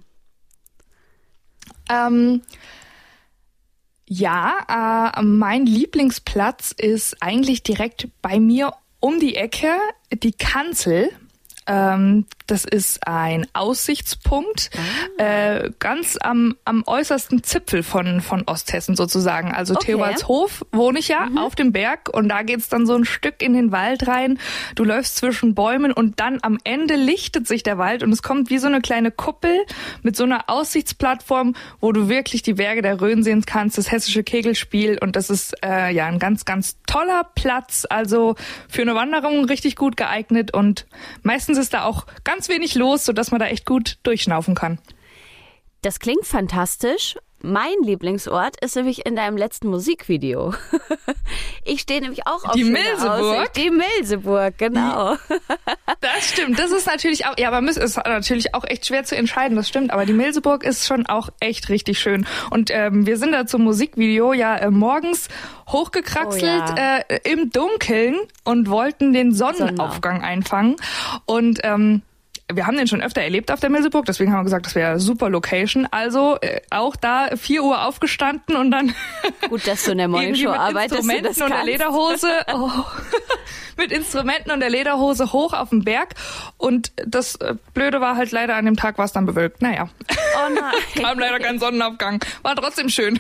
Ähm, 1.90 2.42
ja, 4.08 5.12
äh, 5.18 5.22
mein 5.24 5.66
Lieblingsplatz 5.66 6.72
ist 6.72 7.18
eigentlich 7.22 7.64
direkt 7.64 8.08
bei 8.22 8.40
mir 8.40 8.74
um 9.06 9.20
die 9.20 9.36
Ecke 9.36 9.78
die 10.12 10.32
Kanzel. 10.32 11.12
Ähm, 11.68 12.26
Das 12.48 12.64
ist 12.64 13.08
ein 13.08 13.48
Aussichtspunkt, 13.54 14.70
ah. 15.18 15.24
äh, 15.24 15.72
ganz 15.80 16.18
am, 16.22 16.56
am 16.64 16.84
äußersten 16.86 17.44
Zipfel 17.44 17.82
von, 17.82 18.22
von 18.22 18.44
Osthessen 18.46 18.96
sozusagen. 18.96 19.52
Also 19.52 19.76
okay. 19.76 19.88
Theobaldshof 19.88 20.66
wohne 20.72 21.00
ich 21.00 21.08
ja 21.08 21.26
mhm. 21.26 21.40
auf 21.40 21.56
dem 21.56 21.72
Berg 21.72 22.10
und 22.10 22.30
da 22.30 22.44
geht's 22.44 22.70
dann 22.70 22.86
so 22.86 22.94
ein 22.96 23.06
Stück 23.06 23.42
in 23.42 23.54
den 23.54 23.72
Wald 23.72 24.08
rein. 24.08 24.40
Du 24.76 24.84
läufst 24.84 25.16
zwischen 25.18 25.56
Bäumen 25.56 25.92
und 25.92 26.20
dann 26.20 26.40
am 26.44 26.60
Ende 26.64 26.96
lichtet 26.96 27.48
sich 27.48 27.64
der 27.64 27.78
Wald 27.78 28.04
und 28.04 28.12
es 28.12 28.22
kommt 28.22 28.50
wie 28.50 28.60
so 28.60 28.68
eine 28.68 28.82
kleine 28.82 29.10
Kuppel 29.10 29.66
mit 30.04 30.16
so 30.16 30.24
einer 30.24 30.50
Aussichtsplattform, 30.50 31.56
wo 31.80 31.92
du 31.92 32.10
wirklich 32.10 32.44
die 32.44 32.54
Berge 32.54 32.82
der 32.82 33.02
Rhön 33.02 33.24
sehen 33.24 33.44
kannst, 33.46 33.78
das 33.78 33.92
hessische 33.92 34.24
Kegelspiel 34.24 35.00
und 35.02 35.16
das 35.16 35.30
ist 35.30 35.56
äh, 35.66 35.92
ja 35.92 36.06
ein 36.06 36.20
ganz, 36.20 36.46
ganz 36.46 36.78
toller 36.86 37.28
Platz. 37.36 37.88
Also 37.90 38.36
für 38.70 38.84
eine 38.84 38.94
Wanderung 38.94 39.46
richtig 39.46 39.76
gut 39.76 39.98
geeignet 39.98 40.54
und 40.54 40.86
meistens 41.24 41.58
ist 41.58 41.74
da 41.74 41.84
auch 41.86 42.06
ganz 42.24 42.35
ganz 42.36 42.50
wenig 42.50 42.76
los, 42.76 43.06
sodass 43.06 43.32
man 43.32 43.40
da 43.40 43.48
echt 43.48 43.66
gut 43.66 43.98
durchschnaufen 44.04 44.56
kann. 44.56 44.78
Das 45.82 46.00
klingt 46.00 46.26
fantastisch. 46.26 47.16
Mein 47.42 47.76
Lieblingsort 47.82 48.60
ist 48.62 48.76
nämlich 48.76 49.06
in 49.06 49.16
deinem 49.16 49.38
letzten 49.38 49.70
Musikvideo. 49.70 50.54
Ich 51.68 51.82
stehe 51.82 52.00
nämlich 52.00 52.28
auch 52.28 52.46
auf 52.46 52.52
die 52.52 52.64
Milseburg. 52.64 53.52
Die 53.54 53.72
Milseburg, 53.72 54.56
genau. 54.60 55.16
Das 56.00 56.30
stimmt. 56.30 56.60
Das 56.60 56.72
ist 56.72 56.86
natürlich 56.86 57.26
auch, 57.26 57.36
ja, 57.40 57.52
aber 57.52 57.68
ist 57.68 57.98
natürlich 57.98 58.54
auch 58.54 58.64
echt 58.66 58.86
schwer 58.86 59.04
zu 59.04 59.16
entscheiden. 59.18 59.58
Das 59.58 59.68
stimmt. 59.68 59.92
Aber 59.92 60.06
die 60.06 60.14
Milseburg 60.14 60.64
ist 60.64 60.86
schon 60.86 61.08
auch 61.08 61.30
echt 61.40 61.70
richtig 61.70 61.98
schön. 61.98 62.28
Und 62.52 62.70
ähm, 62.72 63.08
wir 63.08 63.18
sind 63.18 63.32
da 63.32 63.48
zum 63.48 63.64
Musikvideo 63.64 64.34
ja 64.34 64.56
äh, 64.58 64.70
morgens 64.70 65.28
hochgekraxelt 65.70 66.70
oh, 66.72 66.78
ja. 66.78 66.98
äh, 66.98 67.20
im 67.24 67.50
Dunkeln 67.50 68.18
und 68.44 68.70
wollten 68.70 69.12
den 69.12 69.34
Sonnenaufgang 69.34 70.22
einfangen. 70.22 70.76
Und 71.26 71.62
ähm, 71.64 72.04
wir 72.54 72.68
haben 72.68 72.78
den 72.78 72.88
schon 72.88 73.02
öfter 73.02 73.22
erlebt 73.22 73.52
auf 73.52 73.60
der 73.60 73.72
Milseburg, 73.72 74.06
deswegen 74.06 74.32
haben 74.32 74.42
wir 74.42 74.44
gesagt, 74.44 74.68
das 74.68 74.76
wäre 74.76 75.00
super 75.00 75.30
Location. 75.30 75.88
Also 75.90 76.38
äh, 76.42 76.62
auch 76.70 76.96
da 76.96 77.30
vier 77.36 77.64
Uhr 77.64 77.86
aufgestanden 77.86 78.56
und 78.56 78.70
dann 78.70 78.94
gut, 79.50 79.66
dass 79.66 79.84
du 79.84 79.92
in 79.92 79.98
der 79.98 80.08
Morningshow 80.08 80.52
arbeitest. 80.52 81.00
Instrumenten 81.02 81.44
und 81.44 81.50
der 81.50 81.64
Lederhose. 81.64 82.28
Oh, 82.58 82.70
mit 83.78 83.92
Instrumenten 83.92 84.52
und 84.52 84.62
der 84.62 84.70
Lederhose 84.70 85.34
hoch 85.34 85.52
auf 85.54 85.70
den 85.70 85.84
Berg. 85.84 86.14
Und 86.58 86.94
das 87.06 87.36
äh, 87.36 87.56
Blöde 87.74 88.00
war 88.00 88.16
halt 88.16 88.32
leider 88.32 88.56
an 88.56 88.66
dem 88.66 88.78
Tag 88.78 88.98
war 88.98 89.06
es 89.06 89.12
dann 89.12 89.26
bewölkt. 89.26 89.62
Naja. 89.62 89.90
Oh 90.10 90.50
nein. 90.54 90.74
Kam 91.04 91.20
leider 91.20 91.40
kein 91.40 91.60
Sonnenaufgang. 91.60 92.24
War 92.44 92.56
trotzdem 92.56 92.88
schön. 92.88 93.20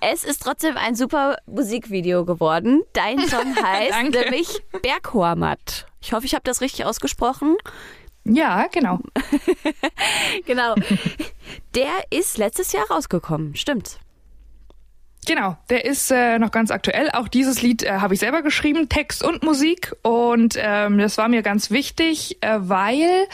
Es 0.00 0.24
ist 0.24 0.42
trotzdem 0.42 0.76
ein 0.76 0.94
super 0.94 1.36
Musikvideo 1.46 2.24
geworden. 2.24 2.82
Dein 2.92 3.20
Song 3.20 3.56
heißt 3.56 4.10
nämlich 4.10 4.60
Berghormat. 4.82 5.86
Ich 6.02 6.12
hoffe, 6.12 6.26
ich 6.26 6.34
habe 6.34 6.44
das 6.44 6.60
richtig 6.60 6.84
ausgesprochen. 6.84 7.56
Ja, 8.24 8.66
genau. 8.70 8.98
genau. 10.46 10.74
Der 11.74 11.90
ist 12.10 12.38
letztes 12.38 12.72
Jahr 12.72 12.86
rausgekommen, 12.90 13.56
stimmt. 13.56 13.98
Genau, 15.26 15.56
der 15.68 15.84
ist 15.84 16.10
äh, 16.10 16.38
noch 16.38 16.50
ganz 16.50 16.70
aktuell. 16.70 17.10
Auch 17.10 17.28
dieses 17.28 17.60
Lied 17.60 17.82
äh, 17.82 17.92
habe 17.98 18.14
ich 18.14 18.20
selber 18.20 18.42
geschrieben, 18.42 18.88
Text 18.88 19.22
und 19.22 19.42
Musik. 19.42 19.94
Und 20.02 20.54
ähm, 20.58 20.98
das 20.98 21.18
war 21.18 21.28
mir 21.28 21.42
ganz 21.42 21.70
wichtig, 21.70 22.38
äh, 22.40 22.56
weil 22.60 23.26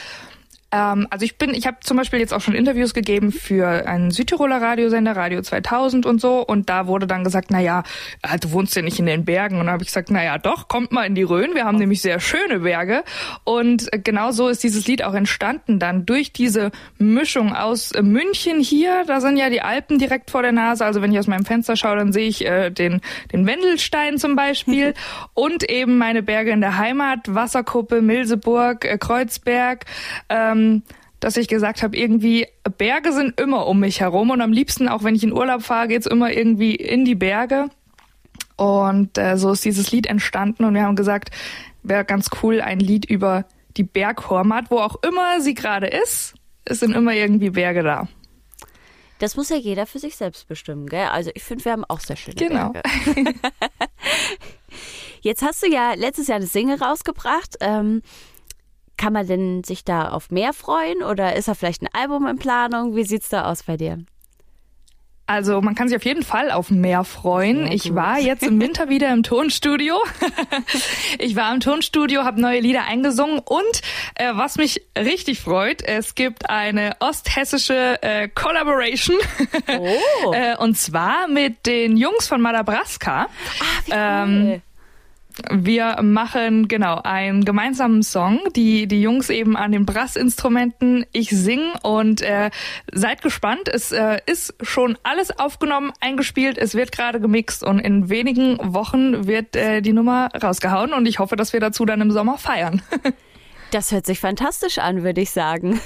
ähm, 0.73 1.07
also 1.11 1.25
ich 1.25 1.39
bin, 1.39 1.55
ich 1.55 1.67
habe 1.67 1.79
zum 1.81 1.97
Beispiel 1.97 2.19
jetzt 2.19 2.35
auch 2.35 2.41
schon 2.41 2.55
Interviews 2.55 2.93
gegeben 2.93 3.31
für 3.31 3.87
einen 3.87 4.11
Südtiroler 4.11 4.61
Radiosender, 4.61 5.15
Radio 5.15 5.41
2000 5.41 6.07
und 6.07 6.21
so. 6.21 6.45
Und 6.45 6.69
da 6.69 6.87
wurde 6.87 7.07
dann 7.07 7.25
gesagt, 7.25 7.49
na 7.51 7.61
ja, 7.61 7.85
äh, 8.23 8.39
du 8.39 8.51
wohnst 8.53 8.75
ja 8.75 8.83
nicht 8.83 8.99
in 8.99 9.07
den 9.07 9.25
Bergen. 9.25 9.61
Und 9.61 9.67
dann 9.67 9.75
habe 9.75 9.83
ich 9.83 9.89
gesagt, 9.89 10.11
na 10.11 10.25
ja, 10.25 10.39
doch, 10.39 10.69
kommt 10.69 10.93
mal 10.93 11.05
in 11.05 11.15
die 11.15 11.23
Rhön. 11.23 11.55
Wir 11.55 11.65
haben 11.65 11.79
nämlich 11.79 12.03
sehr 12.03 12.19
schöne 12.21 12.61
Berge. 12.61 13.05
Und 13.45 13.93
äh, 13.93 13.99
genau 13.99 14.33
so 14.33 14.49
ist 14.49 14.65
dieses 14.65 14.87
Lied 14.87 15.05
auch 15.05 15.15
entstanden 15.15 15.79
dann 15.79 16.05
durch 16.05 16.33
diese 16.33 16.73
Mischung 16.99 17.55
aus 17.55 17.93
äh, 17.93 18.03
München 18.03 18.61
hier. 18.61 19.05
Da 19.07 19.21
sind 19.21 19.37
ja 19.37 19.51
die 19.51 19.63
Alpen 19.63 19.99
direkt 19.99 20.31
vor 20.31 20.43
der 20.43 20.53
Nase. 20.53 20.85
Also 20.85 21.01
wenn 21.01 21.13
ich 21.13 21.19
aus 21.19 21.29
meinem 21.29 21.45
Fenster 21.45 21.77
schaue, 21.77 21.97
dann 21.97 22.13
sehe 22.13 22.29
ich 22.29 22.45
äh, 22.45 22.71
den, 22.71 23.01
den 23.33 23.47
Wendelstein 23.47 24.19
zum 24.19 24.35
Beispiel. 24.35 24.95
und 25.35 25.69
eben 25.71 25.97
meine 25.99 26.23
Berge 26.23 26.51
in 26.51 26.61
der 26.61 26.77
Heimat, 26.77 27.21
Wasserkuppe, 27.33 28.03
Milseburg, 28.03 28.85
äh, 28.85 28.99
Kreuzberg. 28.99 29.85
Ähm, 30.29 30.56
ähm, 30.57 30.83
dass 31.21 31.37
ich 31.37 31.49
gesagt 31.49 31.83
habe, 31.83 31.97
irgendwie 31.97 32.47
Berge 32.77 33.13
sind 33.13 33.41
immer 33.41 33.67
um 33.67 33.81
mich 33.81 34.01
herum 34.01 34.31
und 34.31 34.41
am 34.41 34.53
liebsten, 34.53 34.89
auch 34.89 35.03
wenn 35.03 35.15
ich 35.15 35.25
in 35.25 35.33
Urlaub 35.33 35.63
fahre, 35.63 35.89
geht's 35.89 36.07
immer 36.07 36.31
irgendwie 36.31 36.75
in 36.75 37.05
die 37.05 37.15
Berge. 37.15 37.69
Und 38.57 39.19
äh, 39.19 39.37
so 39.37 39.53
ist 39.53 39.65
dieses 39.65 39.93
Lied 39.93 40.07
entstanden 40.07 40.65
und 40.65 40.75
wir 40.75 40.83
haben 40.83 40.97
gesagt, 40.97 41.31
wäre 41.83 42.05
ganz 42.05 42.31
cool, 42.43 42.61
ein 42.61 42.81
Lied 42.81 43.05
über 43.05 43.45
die 43.77 43.83
Berghormat, 43.83 44.71
wo 44.71 44.79
auch 44.79 44.97
immer 45.03 45.41
sie 45.41 45.55
gerade 45.55 45.87
ist. 45.87 46.35
Es 46.65 46.81
sind 46.81 46.95
immer 46.95 47.13
irgendwie 47.13 47.51
Berge 47.51 47.83
da. 47.83 48.09
Das 49.19 49.37
muss 49.37 49.49
ja 49.49 49.57
jeder 49.57 49.87
für 49.87 49.99
sich 49.99 50.17
selbst 50.17 50.47
bestimmen, 50.49 50.87
gell? 50.87 51.07
Also 51.07 51.31
ich 51.35 51.43
finde, 51.43 51.65
wir 51.65 51.73
haben 51.73 51.85
auch 51.85 52.01
sehr 52.01 52.17
schöne 52.17 52.37
genau. 52.37 52.73
Berge. 52.73 53.35
Jetzt 55.23 55.43
hast 55.43 55.63
du 55.63 55.71
ja 55.71 55.95
letztes 55.95 56.29
Jahr 56.29 56.37
eine 56.37 56.47
Single 56.47 56.77
rausgebracht. 56.83 57.57
Ähm, 57.61 58.03
kann 58.97 59.13
man 59.13 59.27
denn 59.27 59.65
sich 59.65 59.85
da 59.85 60.09
auf 60.09 60.31
mehr 60.31 60.53
freuen 60.53 61.03
oder 61.03 61.37
ist 61.37 61.49
da 61.49 61.55
vielleicht 61.55 61.83
ein 61.83 61.89
Album 61.93 62.27
in 62.27 62.39
Planung? 62.39 62.97
Wie 62.97 63.05
sieht's 63.05 63.29
da 63.29 63.51
aus 63.51 63.63
bei 63.63 63.77
dir? 63.77 63.99
Also 65.29 65.61
man 65.61 65.75
kann 65.75 65.89
sich 65.89 65.97
auf 65.97 66.05
jeden 66.05 66.23
Fall 66.23 66.53
auf 66.53 66.71
mehr 66.71 67.03
freuen. 67.03 67.71
Ich 67.71 67.93
war 67.97 68.21
jetzt 68.21 68.45
im 68.45 68.61
Winter 68.61 68.89
wieder 68.89 69.13
im 69.13 69.25
Tonstudio. 69.25 69.97
ich 71.19 71.35
war 71.35 71.53
im 71.53 71.59
Tonstudio, 71.59 72.23
habe 72.23 72.41
neue 72.41 72.61
Lieder 72.61 72.85
eingesungen 72.85 73.41
und 73.41 73.83
äh, 74.15 74.33
was 74.35 74.57
mich 74.57 74.83
richtig 74.97 75.41
freut, 75.41 75.83
es 75.83 76.15
gibt 76.15 76.49
eine 76.49 76.93
osthessische 77.01 78.01
äh, 78.03 78.29
Collaboration 78.29 79.17
oh. 79.77 80.33
äh, 80.33 80.57
und 80.59 80.79
zwar 80.79 81.27
mit 81.27 81.67
den 81.67 81.97
Jungs 81.97 82.29
von 82.29 82.41
Madabraska. 82.41 83.23
Ah, 83.23 83.29
wie 83.85 83.91
cool. 83.91 83.99
Ähm, 83.99 84.63
wir 85.51 86.01
machen 86.03 86.69
genau 86.69 87.01
einen 87.03 87.45
gemeinsamen 87.45 88.03
Song, 88.03 88.41
die 88.55 88.87
die 88.87 89.03
Jungs 89.03 89.31
eben 89.31 89.57
an 89.57 89.73
den 89.73 89.87
Brassinstrumenten, 89.87 91.05
ich 91.13 91.31
sing 91.31 91.61
und 91.83 92.23
äh, 92.23 92.51
seid 92.93 93.23
gespannt. 93.23 93.69
Es 93.69 93.93
äh, 93.93 94.19
ist 94.27 94.55
schon 94.63 94.97
alles 95.03 95.39
aufgenommen, 95.39 95.93
eingespielt, 96.01 96.59
es 96.59 96.75
wird 96.75 96.93
gerade 96.93 97.21
gemixt 97.21 97.63
und 97.63 97.79
in 97.79 98.09
wenigen 98.09 98.59
Wochen 98.75 99.27
wird 99.27 99.57
äh, 99.57 99.83
die 99.83 99.93
Nummer 99.93 100.31
rausgehauen 100.43 100.93
und 100.93 101.07
ich 101.07 101.19
hoffe, 101.19 101.37
dass 101.37 101.53
wir 101.53 101.61
dazu 101.61 101.85
dann 101.85 102.01
im 102.01 102.11
Sommer 102.11 102.39
feiern. 102.39 102.83
Das 103.71 103.91
hört 103.93 104.07
sich 104.07 104.21
fantastisch 104.21 104.79
an, 104.79 105.03
würde 105.03 105.21
ich 105.21 105.31
sagen. 105.31 105.81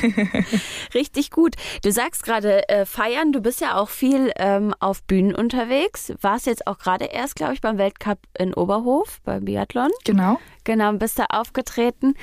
Richtig 0.94 1.30
gut. 1.30 1.54
Du 1.82 1.90
sagst 1.90 2.22
gerade 2.22 2.68
äh, 2.68 2.84
feiern, 2.84 3.32
du 3.32 3.40
bist 3.40 3.60
ja 3.60 3.76
auch 3.76 3.88
viel 3.88 4.30
ähm, 4.36 4.74
auf 4.78 5.02
Bühnen 5.02 5.34
unterwegs. 5.34 6.12
Warst 6.20 6.46
jetzt 6.46 6.66
auch 6.66 6.78
gerade 6.78 7.06
erst, 7.06 7.36
glaube 7.36 7.54
ich, 7.54 7.60
beim 7.60 7.78
Weltcup 7.78 8.18
in 8.38 8.52
Oberhof, 8.54 9.20
beim 9.24 9.44
Biathlon. 9.44 9.90
Genau. 10.04 10.38
Genau, 10.64 10.92
bist 10.92 11.18
da 11.18 11.26
aufgetreten. 11.30 12.14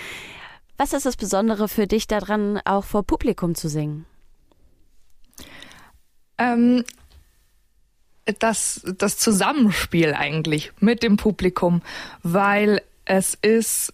Was 0.78 0.94
ist 0.94 1.06
das 1.06 1.18
Besondere 1.18 1.68
für 1.68 1.88
dich 1.88 2.08
daran, 2.08 2.60
auch 2.66 2.84
vor 2.84 3.04
Publikum 3.04 3.56
zu 3.56 3.70
singen? 3.70 4.06
Ähm, 6.38 6.84
das, 8.40 8.82
das 8.98 9.18
Zusammenspiel 9.18 10.14
eigentlich 10.14 10.72
mit 10.80 11.04
dem 11.04 11.18
Publikum, 11.18 11.82
weil 12.22 12.82
es 13.06 13.36
ist 13.36 13.94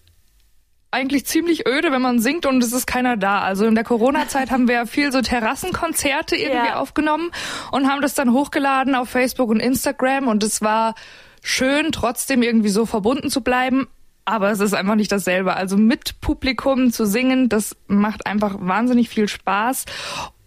eigentlich 0.91 1.25
ziemlich 1.25 1.67
öde, 1.67 1.91
wenn 1.91 2.02
man 2.02 2.19
singt 2.19 2.45
und 2.45 2.63
es 2.63 2.73
ist 2.73 2.88
keiner 2.88 3.15
da. 3.15 3.41
Also 3.41 3.65
in 3.65 3.75
der 3.75 3.84
Corona-Zeit 3.84 4.52
haben 4.52 4.67
wir 4.67 4.75
ja 4.75 4.86
viel 4.86 5.12
so 5.12 5.21
Terrassenkonzerte 5.21 6.36
irgendwie 6.36 6.67
ja. 6.67 6.75
aufgenommen 6.75 7.32
und 7.71 7.88
haben 7.88 8.02
das 8.02 8.15
dann 8.15 8.34
hochgeladen 8.34 8.95
auf 8.95 9.10
Facebook 9.10 9.49
und 9.49 9.60
Instagram 9.60 10.28
und 10.28 10.43
es 10.43 10.62
war 10.62 10.95
schön, 11.41 11.91
trotzdem 11.91 12.41
irgendwie 12.41 12.69
so 12.69 12.86
verbunden 12.86 13.30
zu 13.30 13.41
bleiben. 13.41 13.88
Aber 14.25 14.52
es 14.52 14.60
ist 14.60 14.73
einfach 14.73 14.95
nicht 14.95 15.12
dasselbe. 15.12 15.56
Also 15.56 15.75
mit 15.75 16.21
Publikum 16.21 16.91
zu 16.91 17.06
singen, 17.06 17.49
das 17.49 17.75
macht 17.88 18.28
einfach 18.28 18.58
wahnsinnig 18.60 19.10
viel 19.10 19.28
Spaß. 19.28 19.86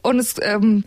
Und 0.02 0.18
es, 0.18 0.36
ähm, 0.40 0.84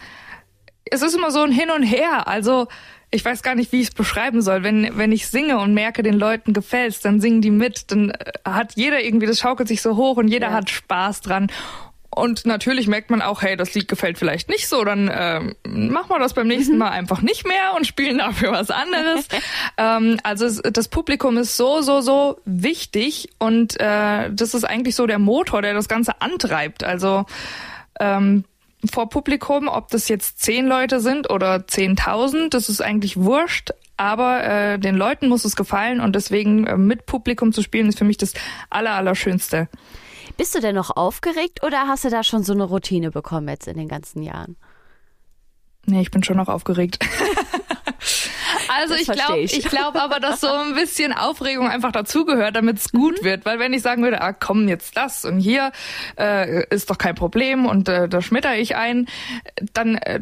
es 0.85 1.01
ist 1.01 1.13
immer 1.13 1.31
so 1.31 1.41
ein 1.41 1.51
Hin 1.51 1.71
und 1.71 1.83
Her. 1.83 2.27
Also 2.27 2.67
ich 3.15 3.25
weiß 3.25 3.41
gar 3.41 3.56
nicht, 3.56 3.71
wie 3.71 3.82
ich 3.82 3.88
es 3.88 3.93
beschreiben 3.93 4.41
soll. 4.41 4.63
Wenn, 4.63 4.97
wenn 4.97 5.12
ich 5.12 5.28
singe 5.28 5.60
und 5.60 5.73
merke, 5.73 6.04
den 6.04 6.15
Leuten 6.15 6.54
gefällt's, 6.54 6.99
dann 6.99 7.21
singen 7.21 7.41
die 7.41 7.51
mit, 7.51 7.91
dann 7.91 8.12
äh, 8.12 8.34
hat 8.45 8.73
jeder 8.75 9.04
irgendwie, 9.04 9.25
das 9.25 9.39
schaukelt 9.39 9.67
sich 9.67 9.82
so 9.82 9.95
hoch 9.95 10.17
und 10.17 10.28
jeder 10.28 10.47
ja. 10.47 10.54
hat 10.54 10.69
Spaß 10.69 11.21
dran. 11.21 11.47
Und 12.10 12.45
natürlich 12.45 12.88
merkt 12.88 13.10
man 13.10 13.21
auch, 13.21 13.41
hey, 13.41 13.58
das 13.58 13.73
Lied 13.73 13.89
gefällt 13.89 14.17
vielleicht 14.17 14.47
nicht 14.47 14.69
so, 14.69 14.86
dann 14.86 15.12
ähm, 15.13 15.56
machen 15.65 16.10
wir 16.10 16.19
das 16.19 16.34
beim 16.34 16.47
nächsten 16.47 16.73
mhm. 16.73 16.80
Mal 16.80 16.91
einfach 16.91 17.21
nicht 17.21 17.45
mehr 17.45 17.73
und 17.75 17.86
spielen 17.86 18.19
dafür 18.19 18.54
was 18.54 18.71
anderes. 18.71 19.28
ähm, 19.78 20.17
also 20.23 20.45
es, 20.45 20.62
das 20.62 20.88
Publikum 20.88 21.38
ist 21.38 21.58
so, 21.58 21.82
so, 21.82 21.99
so 21.99 22.39
wichtig 22.45 23.30
und 23.38 23.80
äh, 23.82 24.32
das 24.32 24.54
ist 24.54 24.63
eigentlich 24.63 24.95
so 24.95 25.08
der 25.08 25.19
Motor, 25.19 25.62
der 25.62 25.73
das 25.73 25.89
Ganze 25.89 26.21
antreibt. 26.21 26.86
Also 26.86 27.25
ähm, 27.99 28.45
vor 28.88 29.10
Publikum, 29.10 29.67
ob 29.67 29.89
das 29.89 30.08
jetzt 30.08 30.41
zehn 30.41 30.65
Leute 30.67 31.00
sind 31.00 31.30
oder 31.30 31.67
zehntausend, 31.67 32.54
das 32.54 32.69
ist 32.69 32.82
eigentlich 32.82 33.17
wurscht. 33.17 33.71
Aber 33.98 34.43
äh, 34.43 34.80
den 34.80 34.95
Leuten 34.95 35.30
muss 35.30 35.45
es 35.45 35.56
gefallen 35.56 36.02
und 36.02 36.15
deswegen 36.15 36.67
äh, 36.67 36.78
mit 36.78 37.06
Publikum 37.06 37.54
zu 37.54 37.62
spielen 37.62 37.88
ist 37.88 37.98
für 37.98 38.04
mich 38.04 38.17
das 38.17 38.34
Aller, 38.69 38.91
Allerschönste. 38.91 39.69
Bist 40.38 40.54
du 40.54 40.60
denn 40.60 40.76
noch 40.76 40.95
aufgeregt 40.95 41.63
oder 41.63 41.88
hast 41.88 42.04
du 42.04 42.10
da 42.10 42.24
schon 42.24 42.43
so 42.43 42.54
eine 42.54 42.65
Routine 42.65 43.12
bekommen 43.12 43.48
jetzt 43.48 43.67
in 43.67 43.78
den 43.78 43.88
ganzen 43.88 44.21
Jahren? 44.21 44.58
Nee, 45.86 46.02
ich 46.02 46.12
bin 46.12 46.24
schon 46.24 46.38
noch 46.38 46.50
aufgeregt. 46.50 47.00
Also 48.77 48.93
das 48.93 49.01
ich 49.03 49.11
glaube, 49.11 49.39
ich, 49.39 49.57
ich 49.57 49.65
glaube 49.65 50.01
aber, 50.01 50.19
dass 50.19 50.41
so 50.41 50.51
ein 50.51 50.75
bisschen 50.75 51.13
Aufregung 51.13 51.67
einfach 51.67 51.91
dazugehört, 51.91 52.55
damit 52.55 52.77
es 52.77 52.91
gut 52.91 53.21
mhm. 53.21 53.25
wird. 53.25 53.45
Weil 53.45 53.59
wenn 53.59 53.73
ich 53.73 53.81
sagen 53.81 54.03
würde, 54.03 54.21
ah 54.21 54.33
komm 54.33 54.67
jetzt 54.67 54.97
das 54.97 55.25
und 55.25 55.39
hier 55.39 55.71
äh, 56.19 56.67
ist 56.69 56.89
doch 56.89 56.97
kein 56.97 57.15
Problem 57.15 57.65
und 57.65 57.88
äh, 57.89 58.07
da 58.07 58.21
schmetter 58.21 58.55
ich 58.55 58.75
ein, 58.75 59.07
dann 59.73 59.95
äh, 59.95 60.19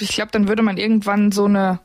ich 0.00 0.10
glaube, 0.10 0.30
dann 0.32 0.48
würde 0.48 0.62
man 0.62 0.76
irgendwann 0.76 1.32
so 1.32 1.46
eine 1.46 1.80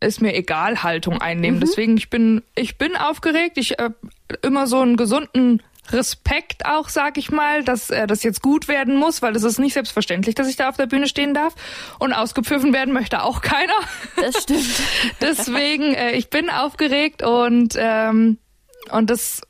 ist 0.00 0.20
mir 0.20 0.34
egal 0.34 0.82
Haltung 0.82 1.20
einnehmen. 1.20 1.58
Mhm. 1.58 1.60
Deswegen 1.60 1.96
ich 1.96 2.10
bin 2.10 2.42
ich 2.54 2.76
bin 2.76 2.96
aufgeregt. 2.96 3.56
Ich 3.56 3.78
äh, 3.78 3.90
immer 4.42 4.66
so 4.66 4.80
einen 4.80 4.96
gesunden 4.96 5.62
Respekt 5.90 6.64
auch, 6.64 6.88
sag 6.88 7.18
ich 7.18 7.30
mal, 7.30 7.64
dass 7.64 7.90
äh, 7.90 8.06
das 8.06 8.22
jetzt 8.22 8.40
gut 8.40 8.68
werden 8.68 8.96
muss, 8.96 9.20
weil 9.20 9.34
es 9.34 9.42
ist 9.42 9.58
nicht 9.58 9.74
selbstverständlich, 9.74 10.34
dass 10.34 10.48
ich 10.48 10.56
da 10.56 10.68
auf 10.68 10.76
der 10.76 10.86
Bühne 10.86 11.08
stehen 11.08 11.34
darf. 11.34 11.54
Und 11.98 12.12
ausgepfiffen 12.12 12.72
werden 12.72 12.94
möchte 12.94 13.22
auch 13.22 13.40
keiner. 13.40 13.74
Das 14.16 14.42
stimmt. 14.42 14.70
Deswegen, 15.20 15.94
äh, 15.94 16.12
ich 16.12 16.30
bin 16.30 16.50
aufgeregt 16.50 17.22
und, 17.22 17.74
ähm, 17.76 18.38
und 18.90 19.10
das, 19.10 19.42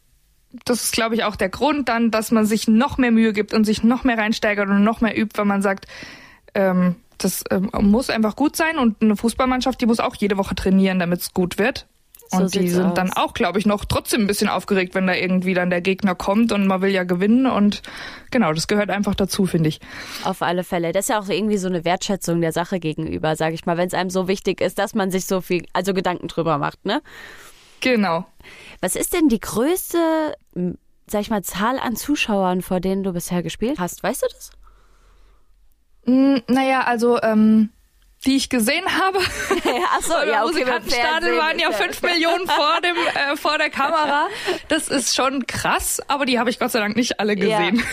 das 0.64 0.84
ist, 0.84 0.92
glaube 0.92 1.14
ich, 1.14 1.24
auch 1.24 1.36
der 1.36 1.50
Grund 1.50 1.88
dann, 1.88 2.10
dass 2.10 2.30
man 2.30 2.46
sich 2.46 2.66
noch 2.66 2.96
mehr 2.96 3.10
Mühe 3.10 3.32
gibt 3.32 3.52
und 3.52 3.64
sich 3.64 3.82
noch 3.82 4.04
mehr 4.04 4.16
reinsteigert 4.16 4.68
und 4.68 4.84
noch 4.84 5.00
mehr 5.02 5.18
übt, 5.18 5.36
weil 5.36 5.44
man 5.44 5.60
sagt, 5.60 5.86
ähm, 6.54 6.96
das 7.18 7.44
ähm, 7.50 7.70
muss 7.72 8.10
einfach 8.10 8.36
gut 8.36 8.56
sein 8.56 8.78
und 8.78 9.02
eine 9.02 9.16
Fußballmannschaft, 9.16 9.80
die 9.80 9.86
muss 9.86 10.00
auch 10.00 10.16
jede 10.16 10.38
Woche 10.38 10.54
trainieren, 10.54 10.98
damit 10.98 11.20
es 11.20 11.34
gut 11.34 11.58
wird. 11.58 11.86
Und 12.32 12.52
so 12.52 12.60
die 12.60 12.68
sind 12.68 12.86
aus. 12.86 12.94
dann 12.94 13.12
auch, 13.12 13.34
glaube 13.34 13.58
ich, 13.58 13.66
noch 13.66 13.84
trotzdem 13.84 14.22
ein 14.22 14.26
bisschen 14.26 14.48
aufgeregt, 14.48 14.94
wenn 14.94 15.06
da 15.06 15.14
irgendwie 15.14 15.54
dann 15.54 15.70
der 15.70 15.80
Gegner 15.80 16.14
kommt 16.14 16.52
und 16.52 16.66
man 16.66 16.82
will 16.82 16.90
ja 16.90 17.04
gewinnen. 17.04 17.46
Und 17.46 17.82
genau, 18.30 18.52
das 18.52 18.68
gehört 18.68 18.90
einfach 18.90 19.14
dazu, 19.14 19.46
finde 19.46 19.68
ich. 19.68 19.80
Auf 20.24 20.42
alle 20.42 20.64
Fälle. 20.64 20.92
Das 20.92 21.06
ist 21.06 21.08
ja 21.10 21.20
auch 21.20 21.28
irgendwie 21.28 21.58
so 21.58 21.68
eine 21.68 21.84
Wertschätzung 21.84 22.40
der 22.40 22.52
Sache 22.52 22.80
gegenüber, 22.80 23.36
sage 23.36 23.54
ich 23.54 23.66
mal, 23.66 23.76
wenn 23.76 23.88
es 23.88 23.94
einem 23.94 24.10
so 24.10 24.28
wichtig 24.28 24.60
ist, 24.60 24.78
dass 24.78 24.94
man 24.94 25.10
sich 25.10 25.26
so 25.26 25.40
viel, 25.40 25.66
also 25.72 25.94
Gedanken 25.94 26.28
drüber 26.28 26.58
macht, 26.58 26.84
ne? 26.84 27.02
Genau. 27.80 28.24
Was 28.80 28.96
ist 28.96 29.12
denn 29.12 29.28
die 29.28 29.40
größte, 29.40 30.34
sag 31.06 31.20
ich 31.20 31.30
mal, 31.30 31.42
Zahl 31.42 31.78
an 31.78 31.96
Zuschauern, 31.96 32.62
vor 32.62 32.80
denen 32.80 33.02
du 33.02 33.12
bisher 33.12 33.42
gespielt 33.42 33.78
hast? 33.78 34.02
Weißt 34.02 34.22
du 34.22 34.26
das? 34.32 34.50
Hm, 36.04 36.42
naja, 36.48 36.82
also 36.82 37.20
ähm, 37.22 37.70
die 38.24 38.36
ich 38.36 38.48
gesehen 38.48 38.84
habe. 38.86 39.18
Achso, 39.96 40.14
ja, 40.22 40.44
okay, 40.44 40.52
Musikantenstadel 40.52 41.36
waren 41.36 41.58
ja 41.58 41.72
fünf 41.72 42.02
Millionen 42.02 42.46
vor 42.46 42.80
dem 42.82 42.96
äh, 42.96 43.36
vor 43.36 43.58
der 43.58 43.70
Kamera. 43.70 44.28
Das 44.68 44.88
ist 44.88 45.16
schon 45.16 45.46
krass, 45.46 46.00
aber 46.06 46.24
die 46.24 46.38
habe 46.38 46.50
ich 46.50 46.58
Gott 46.58 46.70
sei 46.70 46.80
Dank 46.80 46.96
nicht 46.96 47.18
alle 47.18 47.34
gesehen. 47.34 47.82
Ja. 47.82 47.92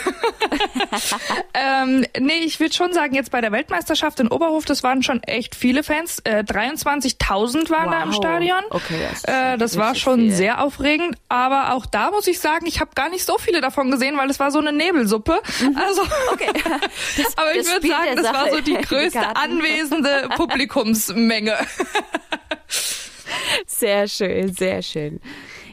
ähm, 1.83 2.05
nee, 2.19 2.39
ich 2.45 2.59
würde 2.59 2.73
schon 2.73 2.93
sagen, 2.93 3.15
jetzt 3.15 3.31
bei 3.31 3.41
der 3.41 3.51
Weltmeisterschaft 3.51 4.19
in 4.19 4.27
Oberhof, 4.27 4.65
das 4.65 4.83
waren 4.83 5.01
schon 5.01 5.23
echt 5.23 5.55
viele 5.55 5.83
Fans. 5.83 6.19
Äh, 6.23 6.43
23.000 6.47 7.69
waren 7.69 7.85
wow. 7.85 7.91
da 7.91 8.03
im 8.03 8.13
Stadion. 8.13 8.63
Okay, 8.69 8.99
das, 9.09 9.23
äh, 9.23 9.57
das 9.57 9.77
war 9.77 9.95
schon 9.95 10.19
viel. 10.19 10.31
sehr 10.31 10.63
aufregend, 10.63 11.17
aber 11.27 11.73
auch 11.73 11.85
da 11.85 12.11
muss 12.11 12.27
ich 12.27 12.39
sagen, 12.39 12.67
ich 12.67 12.79
habe 12.79 12.91
gar 12.93 13.09
nicht 13.09 13.25
so 13.25 13.37
viele 13.37 13.61
davon 13.61 13.89
gesehen, 13.89 14.17
weil 14.17 14.29
es 14.29 14.39
war 14.39 14.51
so 14.51 14.59
eine 14.59 14.71
Nebelsuppe. 14.71 15.41
Mhm. 15.61 15.77
Also, 15.77 16.03
okay. 16.31 16.49
Das, 17.17 17.37
aber 17.37 17.55
ich 17.55 17.65
würde 17.65 17.87
sagen, 17.87 18.15
das 18.15 18.33
war 18.33 18.49
so 18.51 18.61
die 18.61 18.73
größte 18.73 19.35
anwesende 19.35 20.18
Publikumsmenge. 20.35 21.55
Sehr 23.67 24.07
schön, 24.07 24.53
sehr 24.53 24.81
schön. 24.81 25.21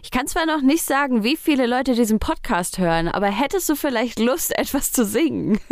Ich 0.03 0.11
kann 0.13 0.27
zwar 0.29 0.47
noch 0.47 0.63
nicht 0.63 0.85
sagen, 0.85 1.25
wie 1.25 1.37
viele 1.37 1.67
Leute 1.67 1.95
diesen 1.95 2.21
Podcast 2.21 2.79
hören, 2.79 3.09
aber 3.09 3.27
hättest 3.27 3.69
du 3.69 3.75
vielleicht 3.75 4.21
Lust, 4.21 4.57
etwas 4.57 4.93
zu 4.93 5.05
singen? 5.05 5.59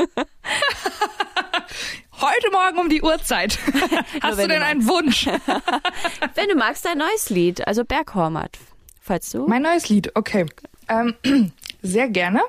Heute 2.20 2.50
Morgen 2.50 2.78
um 2.78 2.88
die 2.88 3.02
Uhrzeit. 3.02 3.58
Hast 4.20 4.38
du 4.38 4.48
denn 4.48 4.60
du 4.60 4.66
einen 4.66 4.88
Wunsch? 4.88 5.26
wenn 6.34 6.48
du 6.48 6.56
magst, 6.56 6.84
dein 6.84 6.98
neues 6.98 7.30
Lied, 7.30 7.66
also 7.66 7.84
Berghormat, 7.84 8.58
falls 9.00 9.30
du. 9.30 9.46
Mein 9.46 9.62
neues 9.62 9.88
Lied, 9.88 10.10
okay. 10.16 10.46
Ähm, 10.88 11.14
sehr 11.82 12.08
gerne. 12.08 12.40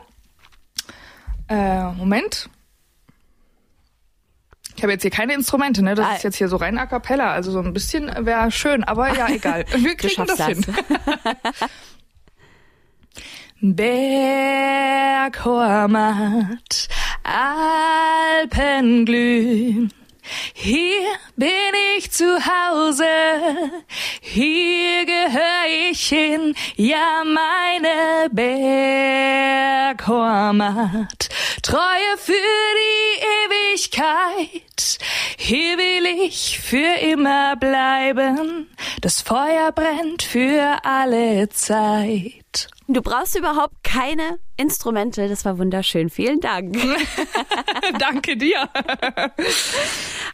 Äh, 1.49 1.91
Moment. 1.93 2.49
Ich 4.75 4.83
habe 4.83 4.91
jetzt 4.91 5.03
hier 5.03 5.11
keine 5.11 5.33
Instrumente, 5.33 5.81
ne? 5.83 5.95
Das 5.95 6.05
ah. 6.05 6.15
ist 6.15 6.23
jetzt 6.23 6.35
hier 6.35 6.49
so 6.49 6.57
rein 6.57 6.77
a 6.77 6.85
cappella, 6.85 7.31
also 7.31 7.51
so 7.51 7.59
ein 7.59 7.71
bisschen 7.73 8.11
wäre 8.25 8.51
schön, 8.51 8.83
aber 8.83 9.15
ja, 9.15 9.29
egal. 9.33 9.65
Wir 9.75 9.95
kriegen 9.95 10.25
das, 10.27 10.37
das 10.37 10.47
hin. 10.47 10.65
Berghormat, 13.61 15.29
Alpenglühen. 18.53 19.93
Hier 20.53 21.07
bin 21.35 21.49
ich 21.97 22.11
zu 22.11 22.25
Hause, 22.25 23.05
hier 24.21 25.05
gehöre 25.05 25.89
ich 25.89 26.07
hin, 26.07 26.55
ja 26.75 27.23
meine 27.23 28.29
Berghormat, 29.91 31.29
Treue 31.61 32.17
für 32.17 32.33
die 32.33 33.21
Ewigkeit, 33.21 33.54
hier 35.37 35.77
will 35.77 36.25
ich 36.25 36.59
für 36.59 36.99
immer 37.01 37.55
bleiben, 37.57 38.69
das 39.01 39.21
Feuer 39.21 39.71
brennt 39.73 40.23
für 40.23 40.79
alle 40.83 41.49
Zeit. 41.49 42.67
Du 42.87 43.01
brauchst 43.01 43.35
überhaupt 43.35 43.83
keine 43.83 44.37
Instrumente. 44.57 45.27
Das 45.27 45.43
war 45.43 45.57
wunderschön. 45.57 46.09
Vielen 46.09 46.39
Dank. 46.39 46.77
Danke 47.99 48.37
dir. 48.37 48.69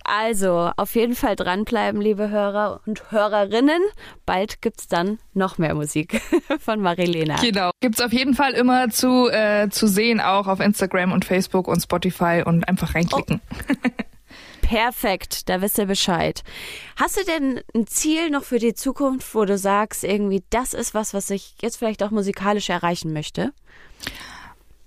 Also, 0.03 0.71
auf 0.77 0.95
jeden 0.95 1.15
Fall 1.15 1.35
dranbleiben, 1.35 2.01
liebe 2.01 2.29
Hörer 2.29 2.81
und 2.85 3.11
Hörerinnen. 3.11 3.81
Bald 4.25 4.61
gibt's 4.61 4.87
dann 4.87 5.19
noch 5.33 5.57
mehr 5.57 5.75
Musik 5.75 6.21
von 6.59 6.81
Marilena. 6.81 7.35
Genau. 7.41 7.71
Gibt's 7.79 8.01
auf 8.01 8.13
jeden 8.13 8.33
Fall 8.33 8.53
immer 8.53 8.89
zu, 8.89 9.29
äh, 9.29 9.69
zu 9.69 9.87
sehen, 9.87 10.19
auch 10.19 10.47
auf 10.47 10.59
Instagram 10.59 11.11
und 11.11 11.25
Facebook 11.25 11.67
und 11.67 11.81
Spotify 11.81 12.43
und 12.45 12.67
einfach 12.67 12.95
reinklicken. 12.95 13.41
Oh. 13.51 13.89
Perfekt, 14.61 15.49
da 15.49 15.61
wisst 15.61 15.77
ihr 15.79 15.85
Bescheid. 15.85 16.43
Hast 16.95 17.17
du 17.17 17.25
denn 17.25 17.59
ein 17.75 17.87
Ziel 17.87 18.29
noch 18.29 18.43
für 18.43 18.57
die 18.57 18.73
Zukunft, 18.73 19.35
wo 19.35 19.43
du 19.43 19.57
sagst, 19.57 20.05
irgendwie, 20.05 20.43
das 20.49 20.73
ist 20.73 20.93
was, 20.93 21.13
was 21.13 21.29
ich 21.29 21.55
jetzt 21.61 21.75
vielleicht 21.75 22.01
auch 22.03 22.11
musikalisch 22.11 22.69
erreichen 22.69 23.11
möchte? 23.11 23.51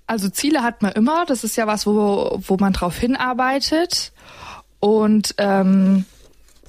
Also 0.06 0.28
Ziele 0.28 0.62
hat 0.62 0.82
man 0.82 0.92
immer. 0.92 1.24
Das 1.26 1.44
ist 1.44 1.56
ja 1.56 1.66
was, 1.66 1.86
wo, 1.86 2.38
wo 2.46 2.56
man 2.58 2.72
drauf 2.72 2.96
hinarbeitet. 2.96 4.12
Und 4.84 5.36
ähm, 5.38 6.04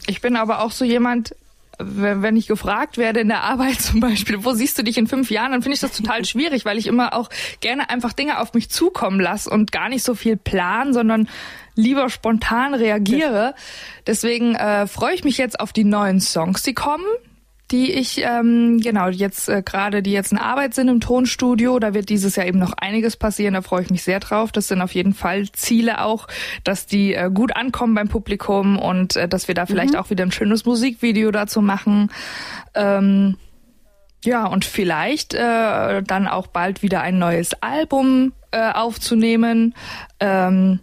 ich 0.08 0.22
bin 0.22 0.38
aber 0.38 0.62
auch 0.62 0.72
so 0.72 0.86
jemand, 0.86 1.36
wenn 1.80 2.38
ich 2.38 2.48
gefragt 2.48 2.98
werde 2.98 3.20
in 3.20 3.28
der 3.28 3.44
Arbeit 3.44 3.82
zum 3.82 4.00
Beispiel, 4.00 4.46
wo 4.46 4.54
siehst 4.54 4.78
du 4.78 4.86
dich 4.86 4.98
in 4.98 5.06
fünf 5.06 5.30
Jahren, 5.30 5.52
dann 5.52 5.62
finde 5.62 5.76
ich 5.76 5.82
das 5.82 5.92
total 5.92 6.24
schwierig, 6.26 6.64
weil 6.64 6.78
ich 6.78 6.88
immer 6.88 7.14
auch 7.14 7.30
gerne 7.60 7.90
einfach 7.90 8.14
Dinge 8.14 8.40
auf 8.40 8.54
mich 8.54 8.70
zukommen 8.70 9.20
lasse 9.20 9.50
und 9.50 9.74
gar 9.74 9.90
nicht 9.90 10.06
so 10.06 10.16
viel 10.16 10.38
plan, 10.38 10.94
sondern 10.94 11.28
lieber 11.76 12.10
spontan 12.10 12.74
reagiere. 12.74 13.54
Deswegen 14.08 14.56
äh, 14.56 14.88
freue 14.88 15.14
ich 15.14 15.26
mich 15.26 15.38
jetzt 15.38 15.60
auf 15.60 15.74
die 15.74 15.84
neuen 15.84 16.22
Songs, 16.22 16.64
die 16.64 16.74
kommen 16.74 17.04
die 17.72 17.92
ich 17.92 18.22
ähm, 18.24 18.80
genau 18.80 19.08
jetzt 19.08 19.50
äh, 19.50 19.64
gerade 19.64 20.04
die 20.04 20.12
jetzt 20.12 20.32
in 20.32 20.38
Arbeit 20.38 20.76
sind 20.76 20.88
im 20.88 21.00
Tonstudio. 21.00 21.80
Da 21.80 21.94
wird 21.94 22.10
dieses 22.10 22.36
Jahr 22.36 22.46
eben 22.46 22.60
noch 22.60 22.74
einiges 22.74 23.18
passieren. 23.18 23.56
Da 23.56 23.62
freue 23.62 23.82
ich 23.82 23.90
mich 23.90 24.04
sehr 24.04 24.20
drauf. 24.20 24.52
Das 24.52 24.68
sind 24.68 24.82
auf 24.82 24.94
jeden 24.94 25.14
Fall 25.14 25.52
Ziele 25.52 26.02
auch, 26.02 26.28
dass 26.64 26.86
die 26.86 27.16
äh, 27.16 27.32
gut 27.34 27.56
ankommen 27.56 27.96
beim 27.96 28.08
Publikum 28.08 28.78
und 28.78 29.16
äh, 29.16 29.28
dass 29.28 29.48
wir 29.48 29.56
da 29.56 29.66
vielleicht 29.66 29.94
mhm. 29.94 30.00
auch 30.00 30.10
wieder 30.10 30.24
ein 30.24 30.32
schönes 30.32 30.66
Musikvideo 30.66 31.32
dazu 31.32 31.62
machen. 31.62 32.12
Ähm, 32.76 33.38
ja, 34.24 34.46
und 34.46 34.66
vielleicht 34.66 35.34
äh, 35.34 36.02
dann 36.04 36.28
auch 36.28 36.48
bald 36.48 36.82
wieder 36.82 37.02
ein 37.02 37.20
neues 37.20 37.62
Album 37.62 38.34
äh, 38.52 38.72
aufzunehmen. 38.72 39.76
Ähm, 40.20 40.80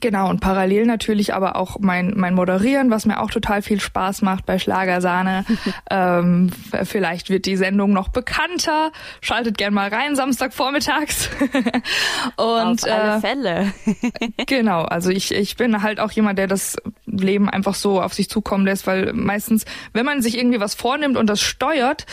Genau, 0.00 0.28
und 0.28 0.40
parallel 0.40 0.86
natürlich 0.86 1.34
aber 1.34 1.56
auch 1.56 1.78
mein, 1.80 2.12
mein 2.16 2.34
Moderieren, 2.34 2.90
was 2.90 3.06
mir 3.06 3.20
auch 3.20 3.30
total 3.30 3.62
viel 3.62 3.80
Spaß 3.80 4.22
macht 4.22 4.44
bei 4.44 4.58
Schlagersahne. 4.58 5.44
ähm, 5.90 6.50
vielleicht 6.84 7.30
wird 7.30 7.46
die 7.46 7.56
Sendung 7.56 7.92
noch 7.92 8.08
bekannter. 8.08 8.92
Schaltet 9.20 9.56
gern 9.58 9.72
mal 9.72 9.88
rein, 9.88 10.16
Samstagvormittags. 10.16 11.30
und, 12.36 12.84
Auf 12.84 12.84
alle 12.84 13.16
äh, 13.16 13.20
Fälle. 13.20 13.72
genau, 14.46 14.82
also 14.82 15.10
ich, 15.10 15.32
ich 15.32 15.56
bin 15.56 15.82
halt 15.82 16.00
auch 16.00 16.10
jemand, 16.10 16.38
der 16.38 16.46
das 16.46 16.76
Leben 17.06 17.48
einfach 17.48 17.74
so 17.74 18.02
auf 18.02 18.12
sich 18.14 18.28
zukommen 18.28 18.66
lässt, 18.66 18.86
weil 18.86 19.12
meistens, 19.12 19.64
wenn 19.92 20.04
man 20.04 20.20
sich 20.20 20.36
irgendwie 20.36 20.60
was 20.60 20.74
vornimmt 20.74 21.16
und 21.16 21.28
das 21.28 21.40
steuert, 21.40 22.06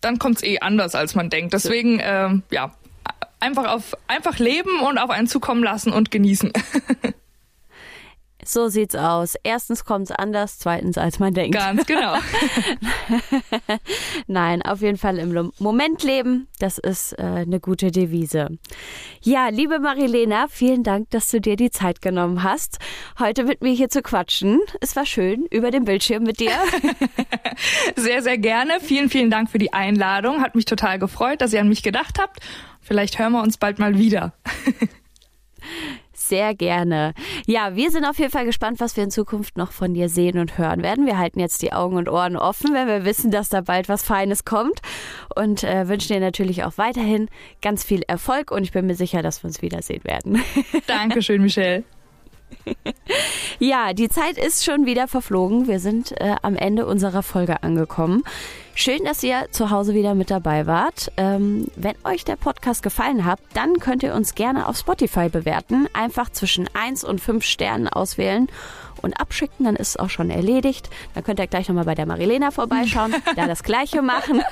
dann 0.00 0.18
kommt's 0.18 0.42
eh 0.42 0.60
anders, 0.60 0.94
als 0.94 1.14
man 1.14 1.30
denkt. 1.30 1.54
Deswegen, 1.54 2.00
ähm, 2.02 2.42
ja, 2.50 2.72
einfach 3.40 3.72
auf 3.72 3.96
einfach 4.06 4.38
leben 4.38 4.80
und 4.80 4.98
auf 4.98 5.10
einen 5.10 5.26
zukommen 5.26 5.62
lassen 5.62 5.92
und 5.92 6.10
genießen. 6.10 6.52
So 8.44 8.68
sieht's 8.68 8.94
aus. 8.94 9.34
Erstens 9.42 9.84
kommt's 9.84 10.10
anders, 10.10 10.58
zweitens 10.58 10.98
als 10.98 11.18
man 11.18 11.34
denkt. 11.34 11.56
Ganz 11.56 11.84
genau. 11.86 12.14
Nein, 14.26 14.62
auf 14.62 14.80
jeden 14.80 14.96
Fall 14.96 15.18
im 15.18 15.52
Moment 15.58 16.02
leben. 16.02 16.48
Das 16.58 16.78
ist 16.78 17.12
äh, 17.18 17.22
eine 17.22 17.60
gute 17.60 17.90
Devise. 17.90 18.58
Ja, 19.22 19.48
liebe 19.48 19.78
Marilena, 19.78 20.46
vielen 20.48 20.82
Dank, 20.82 21.10
dass 21.10 21.30
du 21.30 21.40
dir 21.40 21.56
die 21.56 21.70
Zeit 21.70 22.02
genommen 22.02 22.42
hast, 22.42 22.78
heute 23.18 23.44
mit 23.44 23.62
mir 23.62 23.72
hier 23.72 23.88
zu 23.88 24.02
quatschen. 24.02 24.60
Es 24.80 24.96
war 24.96 25.06
schön 25.06 25.46
über 25.46 25.70
den 25.70 25.84
Bildschirm 25.84 26.22
mit 26.22 26.40
dir. 26.40 26.52
sehr, 27.96 28.22
sehr 28.22 28.38
gerne. 28.38 28.80
Vielen, 28.80 29.10
vielen 29.10 29.30
Dank 29.30 29.50
für 29.50 29.58
die 29.58 29.72
Einladung. 29.72 30.42
Hat 30.42 30.54
mich 30.54 30.64
total 30.64 30.98
gefreut, 30.98 31.40
dass 31.40 31.52
ihr 31.52 31.60
an 31.60 31.68
mich 31.68 31.82
gedacht 31.82 32.18
habt. 32.18 32.40
Vielleicht 32.80 33.18
hören 33.18 33.32
wir 33.32 33.42
uns 33.42 33.58
bald 33.58 33.78
mal 33.78 33.98
wieder. 33.98 34.32
sehr 36.30 36.54
gerne. 36.54 37.12
Ja, 37.46 37.76
wir 37.76 37.90
sind 37.90 38.06
auf 38.06 38.18
jeden 38.18 38.30
Fall 38.30 38.46
gespannt, 38.46 38.80
was 38.80 38.96
wir 38.96 39.04
in 39.04 39.10
Zukunft 39.10 39.58
noch 39.58 39.72
von 39.72 39.92
dir 39.92 40.08
sehen 40.08 40.38
und 40.38 40.56
hören 40.56 40.82
werden. 40.82 41.04
Wir 41.04 41.18
halten 41.18 41.40
jetzt 41.40 41.60
die 41.60 41.72
Augen 41.72 41.96
und 41.96 42.08
Ohren 42.08 42.36
offen, 42.36 42.72
wenn 42.72 42.86
wir 42.86 43.04
wissen, 43.04 43.30
dass 43.30 43.48
da 43.48 43.60
bald 43.60 43.88
was 43.88 44.02
Feines 44.02 44.44
kommt 44.44 44.80
und 45.34 45.64
äh, 45.64 45.88
wünschen 45.88 46.14
dir 46.14 46.20
natürlich 46.20 46.64
auch 46.64 46.78
weiterhin 46.78 47.28
ganz 47.60 47.84
viel 47.84 48.02
Erfolg 48.06 48.50
und 48.50 48.62
ich 48.62 48.72
bin 48.72 48.86
mir 48.86 48.94
sicher, 48.94 49.22
dass 49.22 49.42
wir 49.42 49.48
uns 49.48 49.60
wiedersehen 49.60 50.04
werden. 50.04 50.42
Dankeschön, 50.86 51.42
Michelle. 51.42 51.84
ja, 53.58 53.92
die 53.92 54.08
Zeit 54.08 54.38
ist 54.38 54.64
schon 54.64 54.86
wieder 54.86 55.08
verflogen. 55.08 55.66
Wir 55.66 55.80
sind 55.80 56.12
äh, 56.20 56.36
am 56.42 56.56
Ende 56.56 56.86
unserer 56.86 57.22
Folge 57.22 57.62
angekommen. 57.62 58.22
Schön, 58.74 59.04
dass 59.04 59.22
ihr 59.22 59.48
zu 59.50 59.70
Hause 59.70 59.94
wieder 59.94 60.14
mit 60.14 60.30
dabei 60.30 60.66
wart. 60.66 61.12
Ähm, 61.16 61.66
wenn 61.76 61.94
euch 62.04 62.24
der 62.24 62.36
Podcast 62.36 62.82
gefallen 62.82 63.24
hat, 63.24 63.38
dann 63.52 63.78
könnt 63.78 64.02
ihr 64.02 64.14
uns 64.14 64.34
gerne 64.34 64.66
auf 64.66 64.78
Spotify 64.78 65.28
bewerten. 65.28 65.86
Einfach 65.92 66.30
zwischen 66.30 66.68
1 66.72 67.04
und 67.04 67.20
5 67.20 67.44
Sternen 67.44 67.88
auswählen 67.88 68.48
und 69.02 69.20
abschicken, 69.20 69.64
dann 69.64 69.76
ist 69.76 69.90
es 69.90 69.96
auch 69.96 70.10
schon 70.10 70.30
erledigt. 70.30 70.90
Dann 71.14 71.24
könnt 71.24 71.38
ihr 71.40 71.46
gleich 71.46 71.68
nochmal 71.68 71.84
bei 71.84 71.94
der 71.94 72.06
Marilena 72.06 72.50
vorbeischauen, 72.50 73.14
da 73.36 73.46
das 73.46 73.62
gleiche 73.62 74.02
machen 74.02 74.42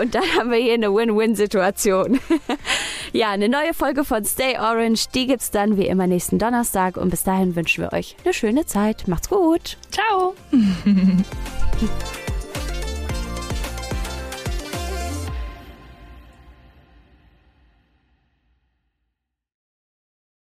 und 0.00 0.14
dann 0.14 0.24
haben 0.38 0.50
wir 0.50 0.58
hier 0.58 0.74
eine 0.74 0.94
Win-Win-Situation. 0.94 2.20
ja, 3.12 3.30
eine 3.30 3.48
neue 3.48 3.74
Folge 3.74 4.04
von 4.04 4.24
Stay 4.24 4.58
Orange, 4.58 5.08
die 5.14 5.26
gibt's 5.26 5.50
dann 5.50 5.76
wie 5.76 5.86
immer 5.86 6.06
nächsten 6.06 6.38
Donnerstag 6.38 6.96
und 6.96 7.10
bis 7.10 7.22
dahin 7.22 7.56
wünschen 7.56 7.82
wir 7.82 7.92
euch 7.92 8.16
eine 8.24 8.34
schöne 8.34 8.66
Zeit. 8.66 9.08
Macht's 9.08 9.28
gut. 9.28 9.76
Ciao. 9.90 10.34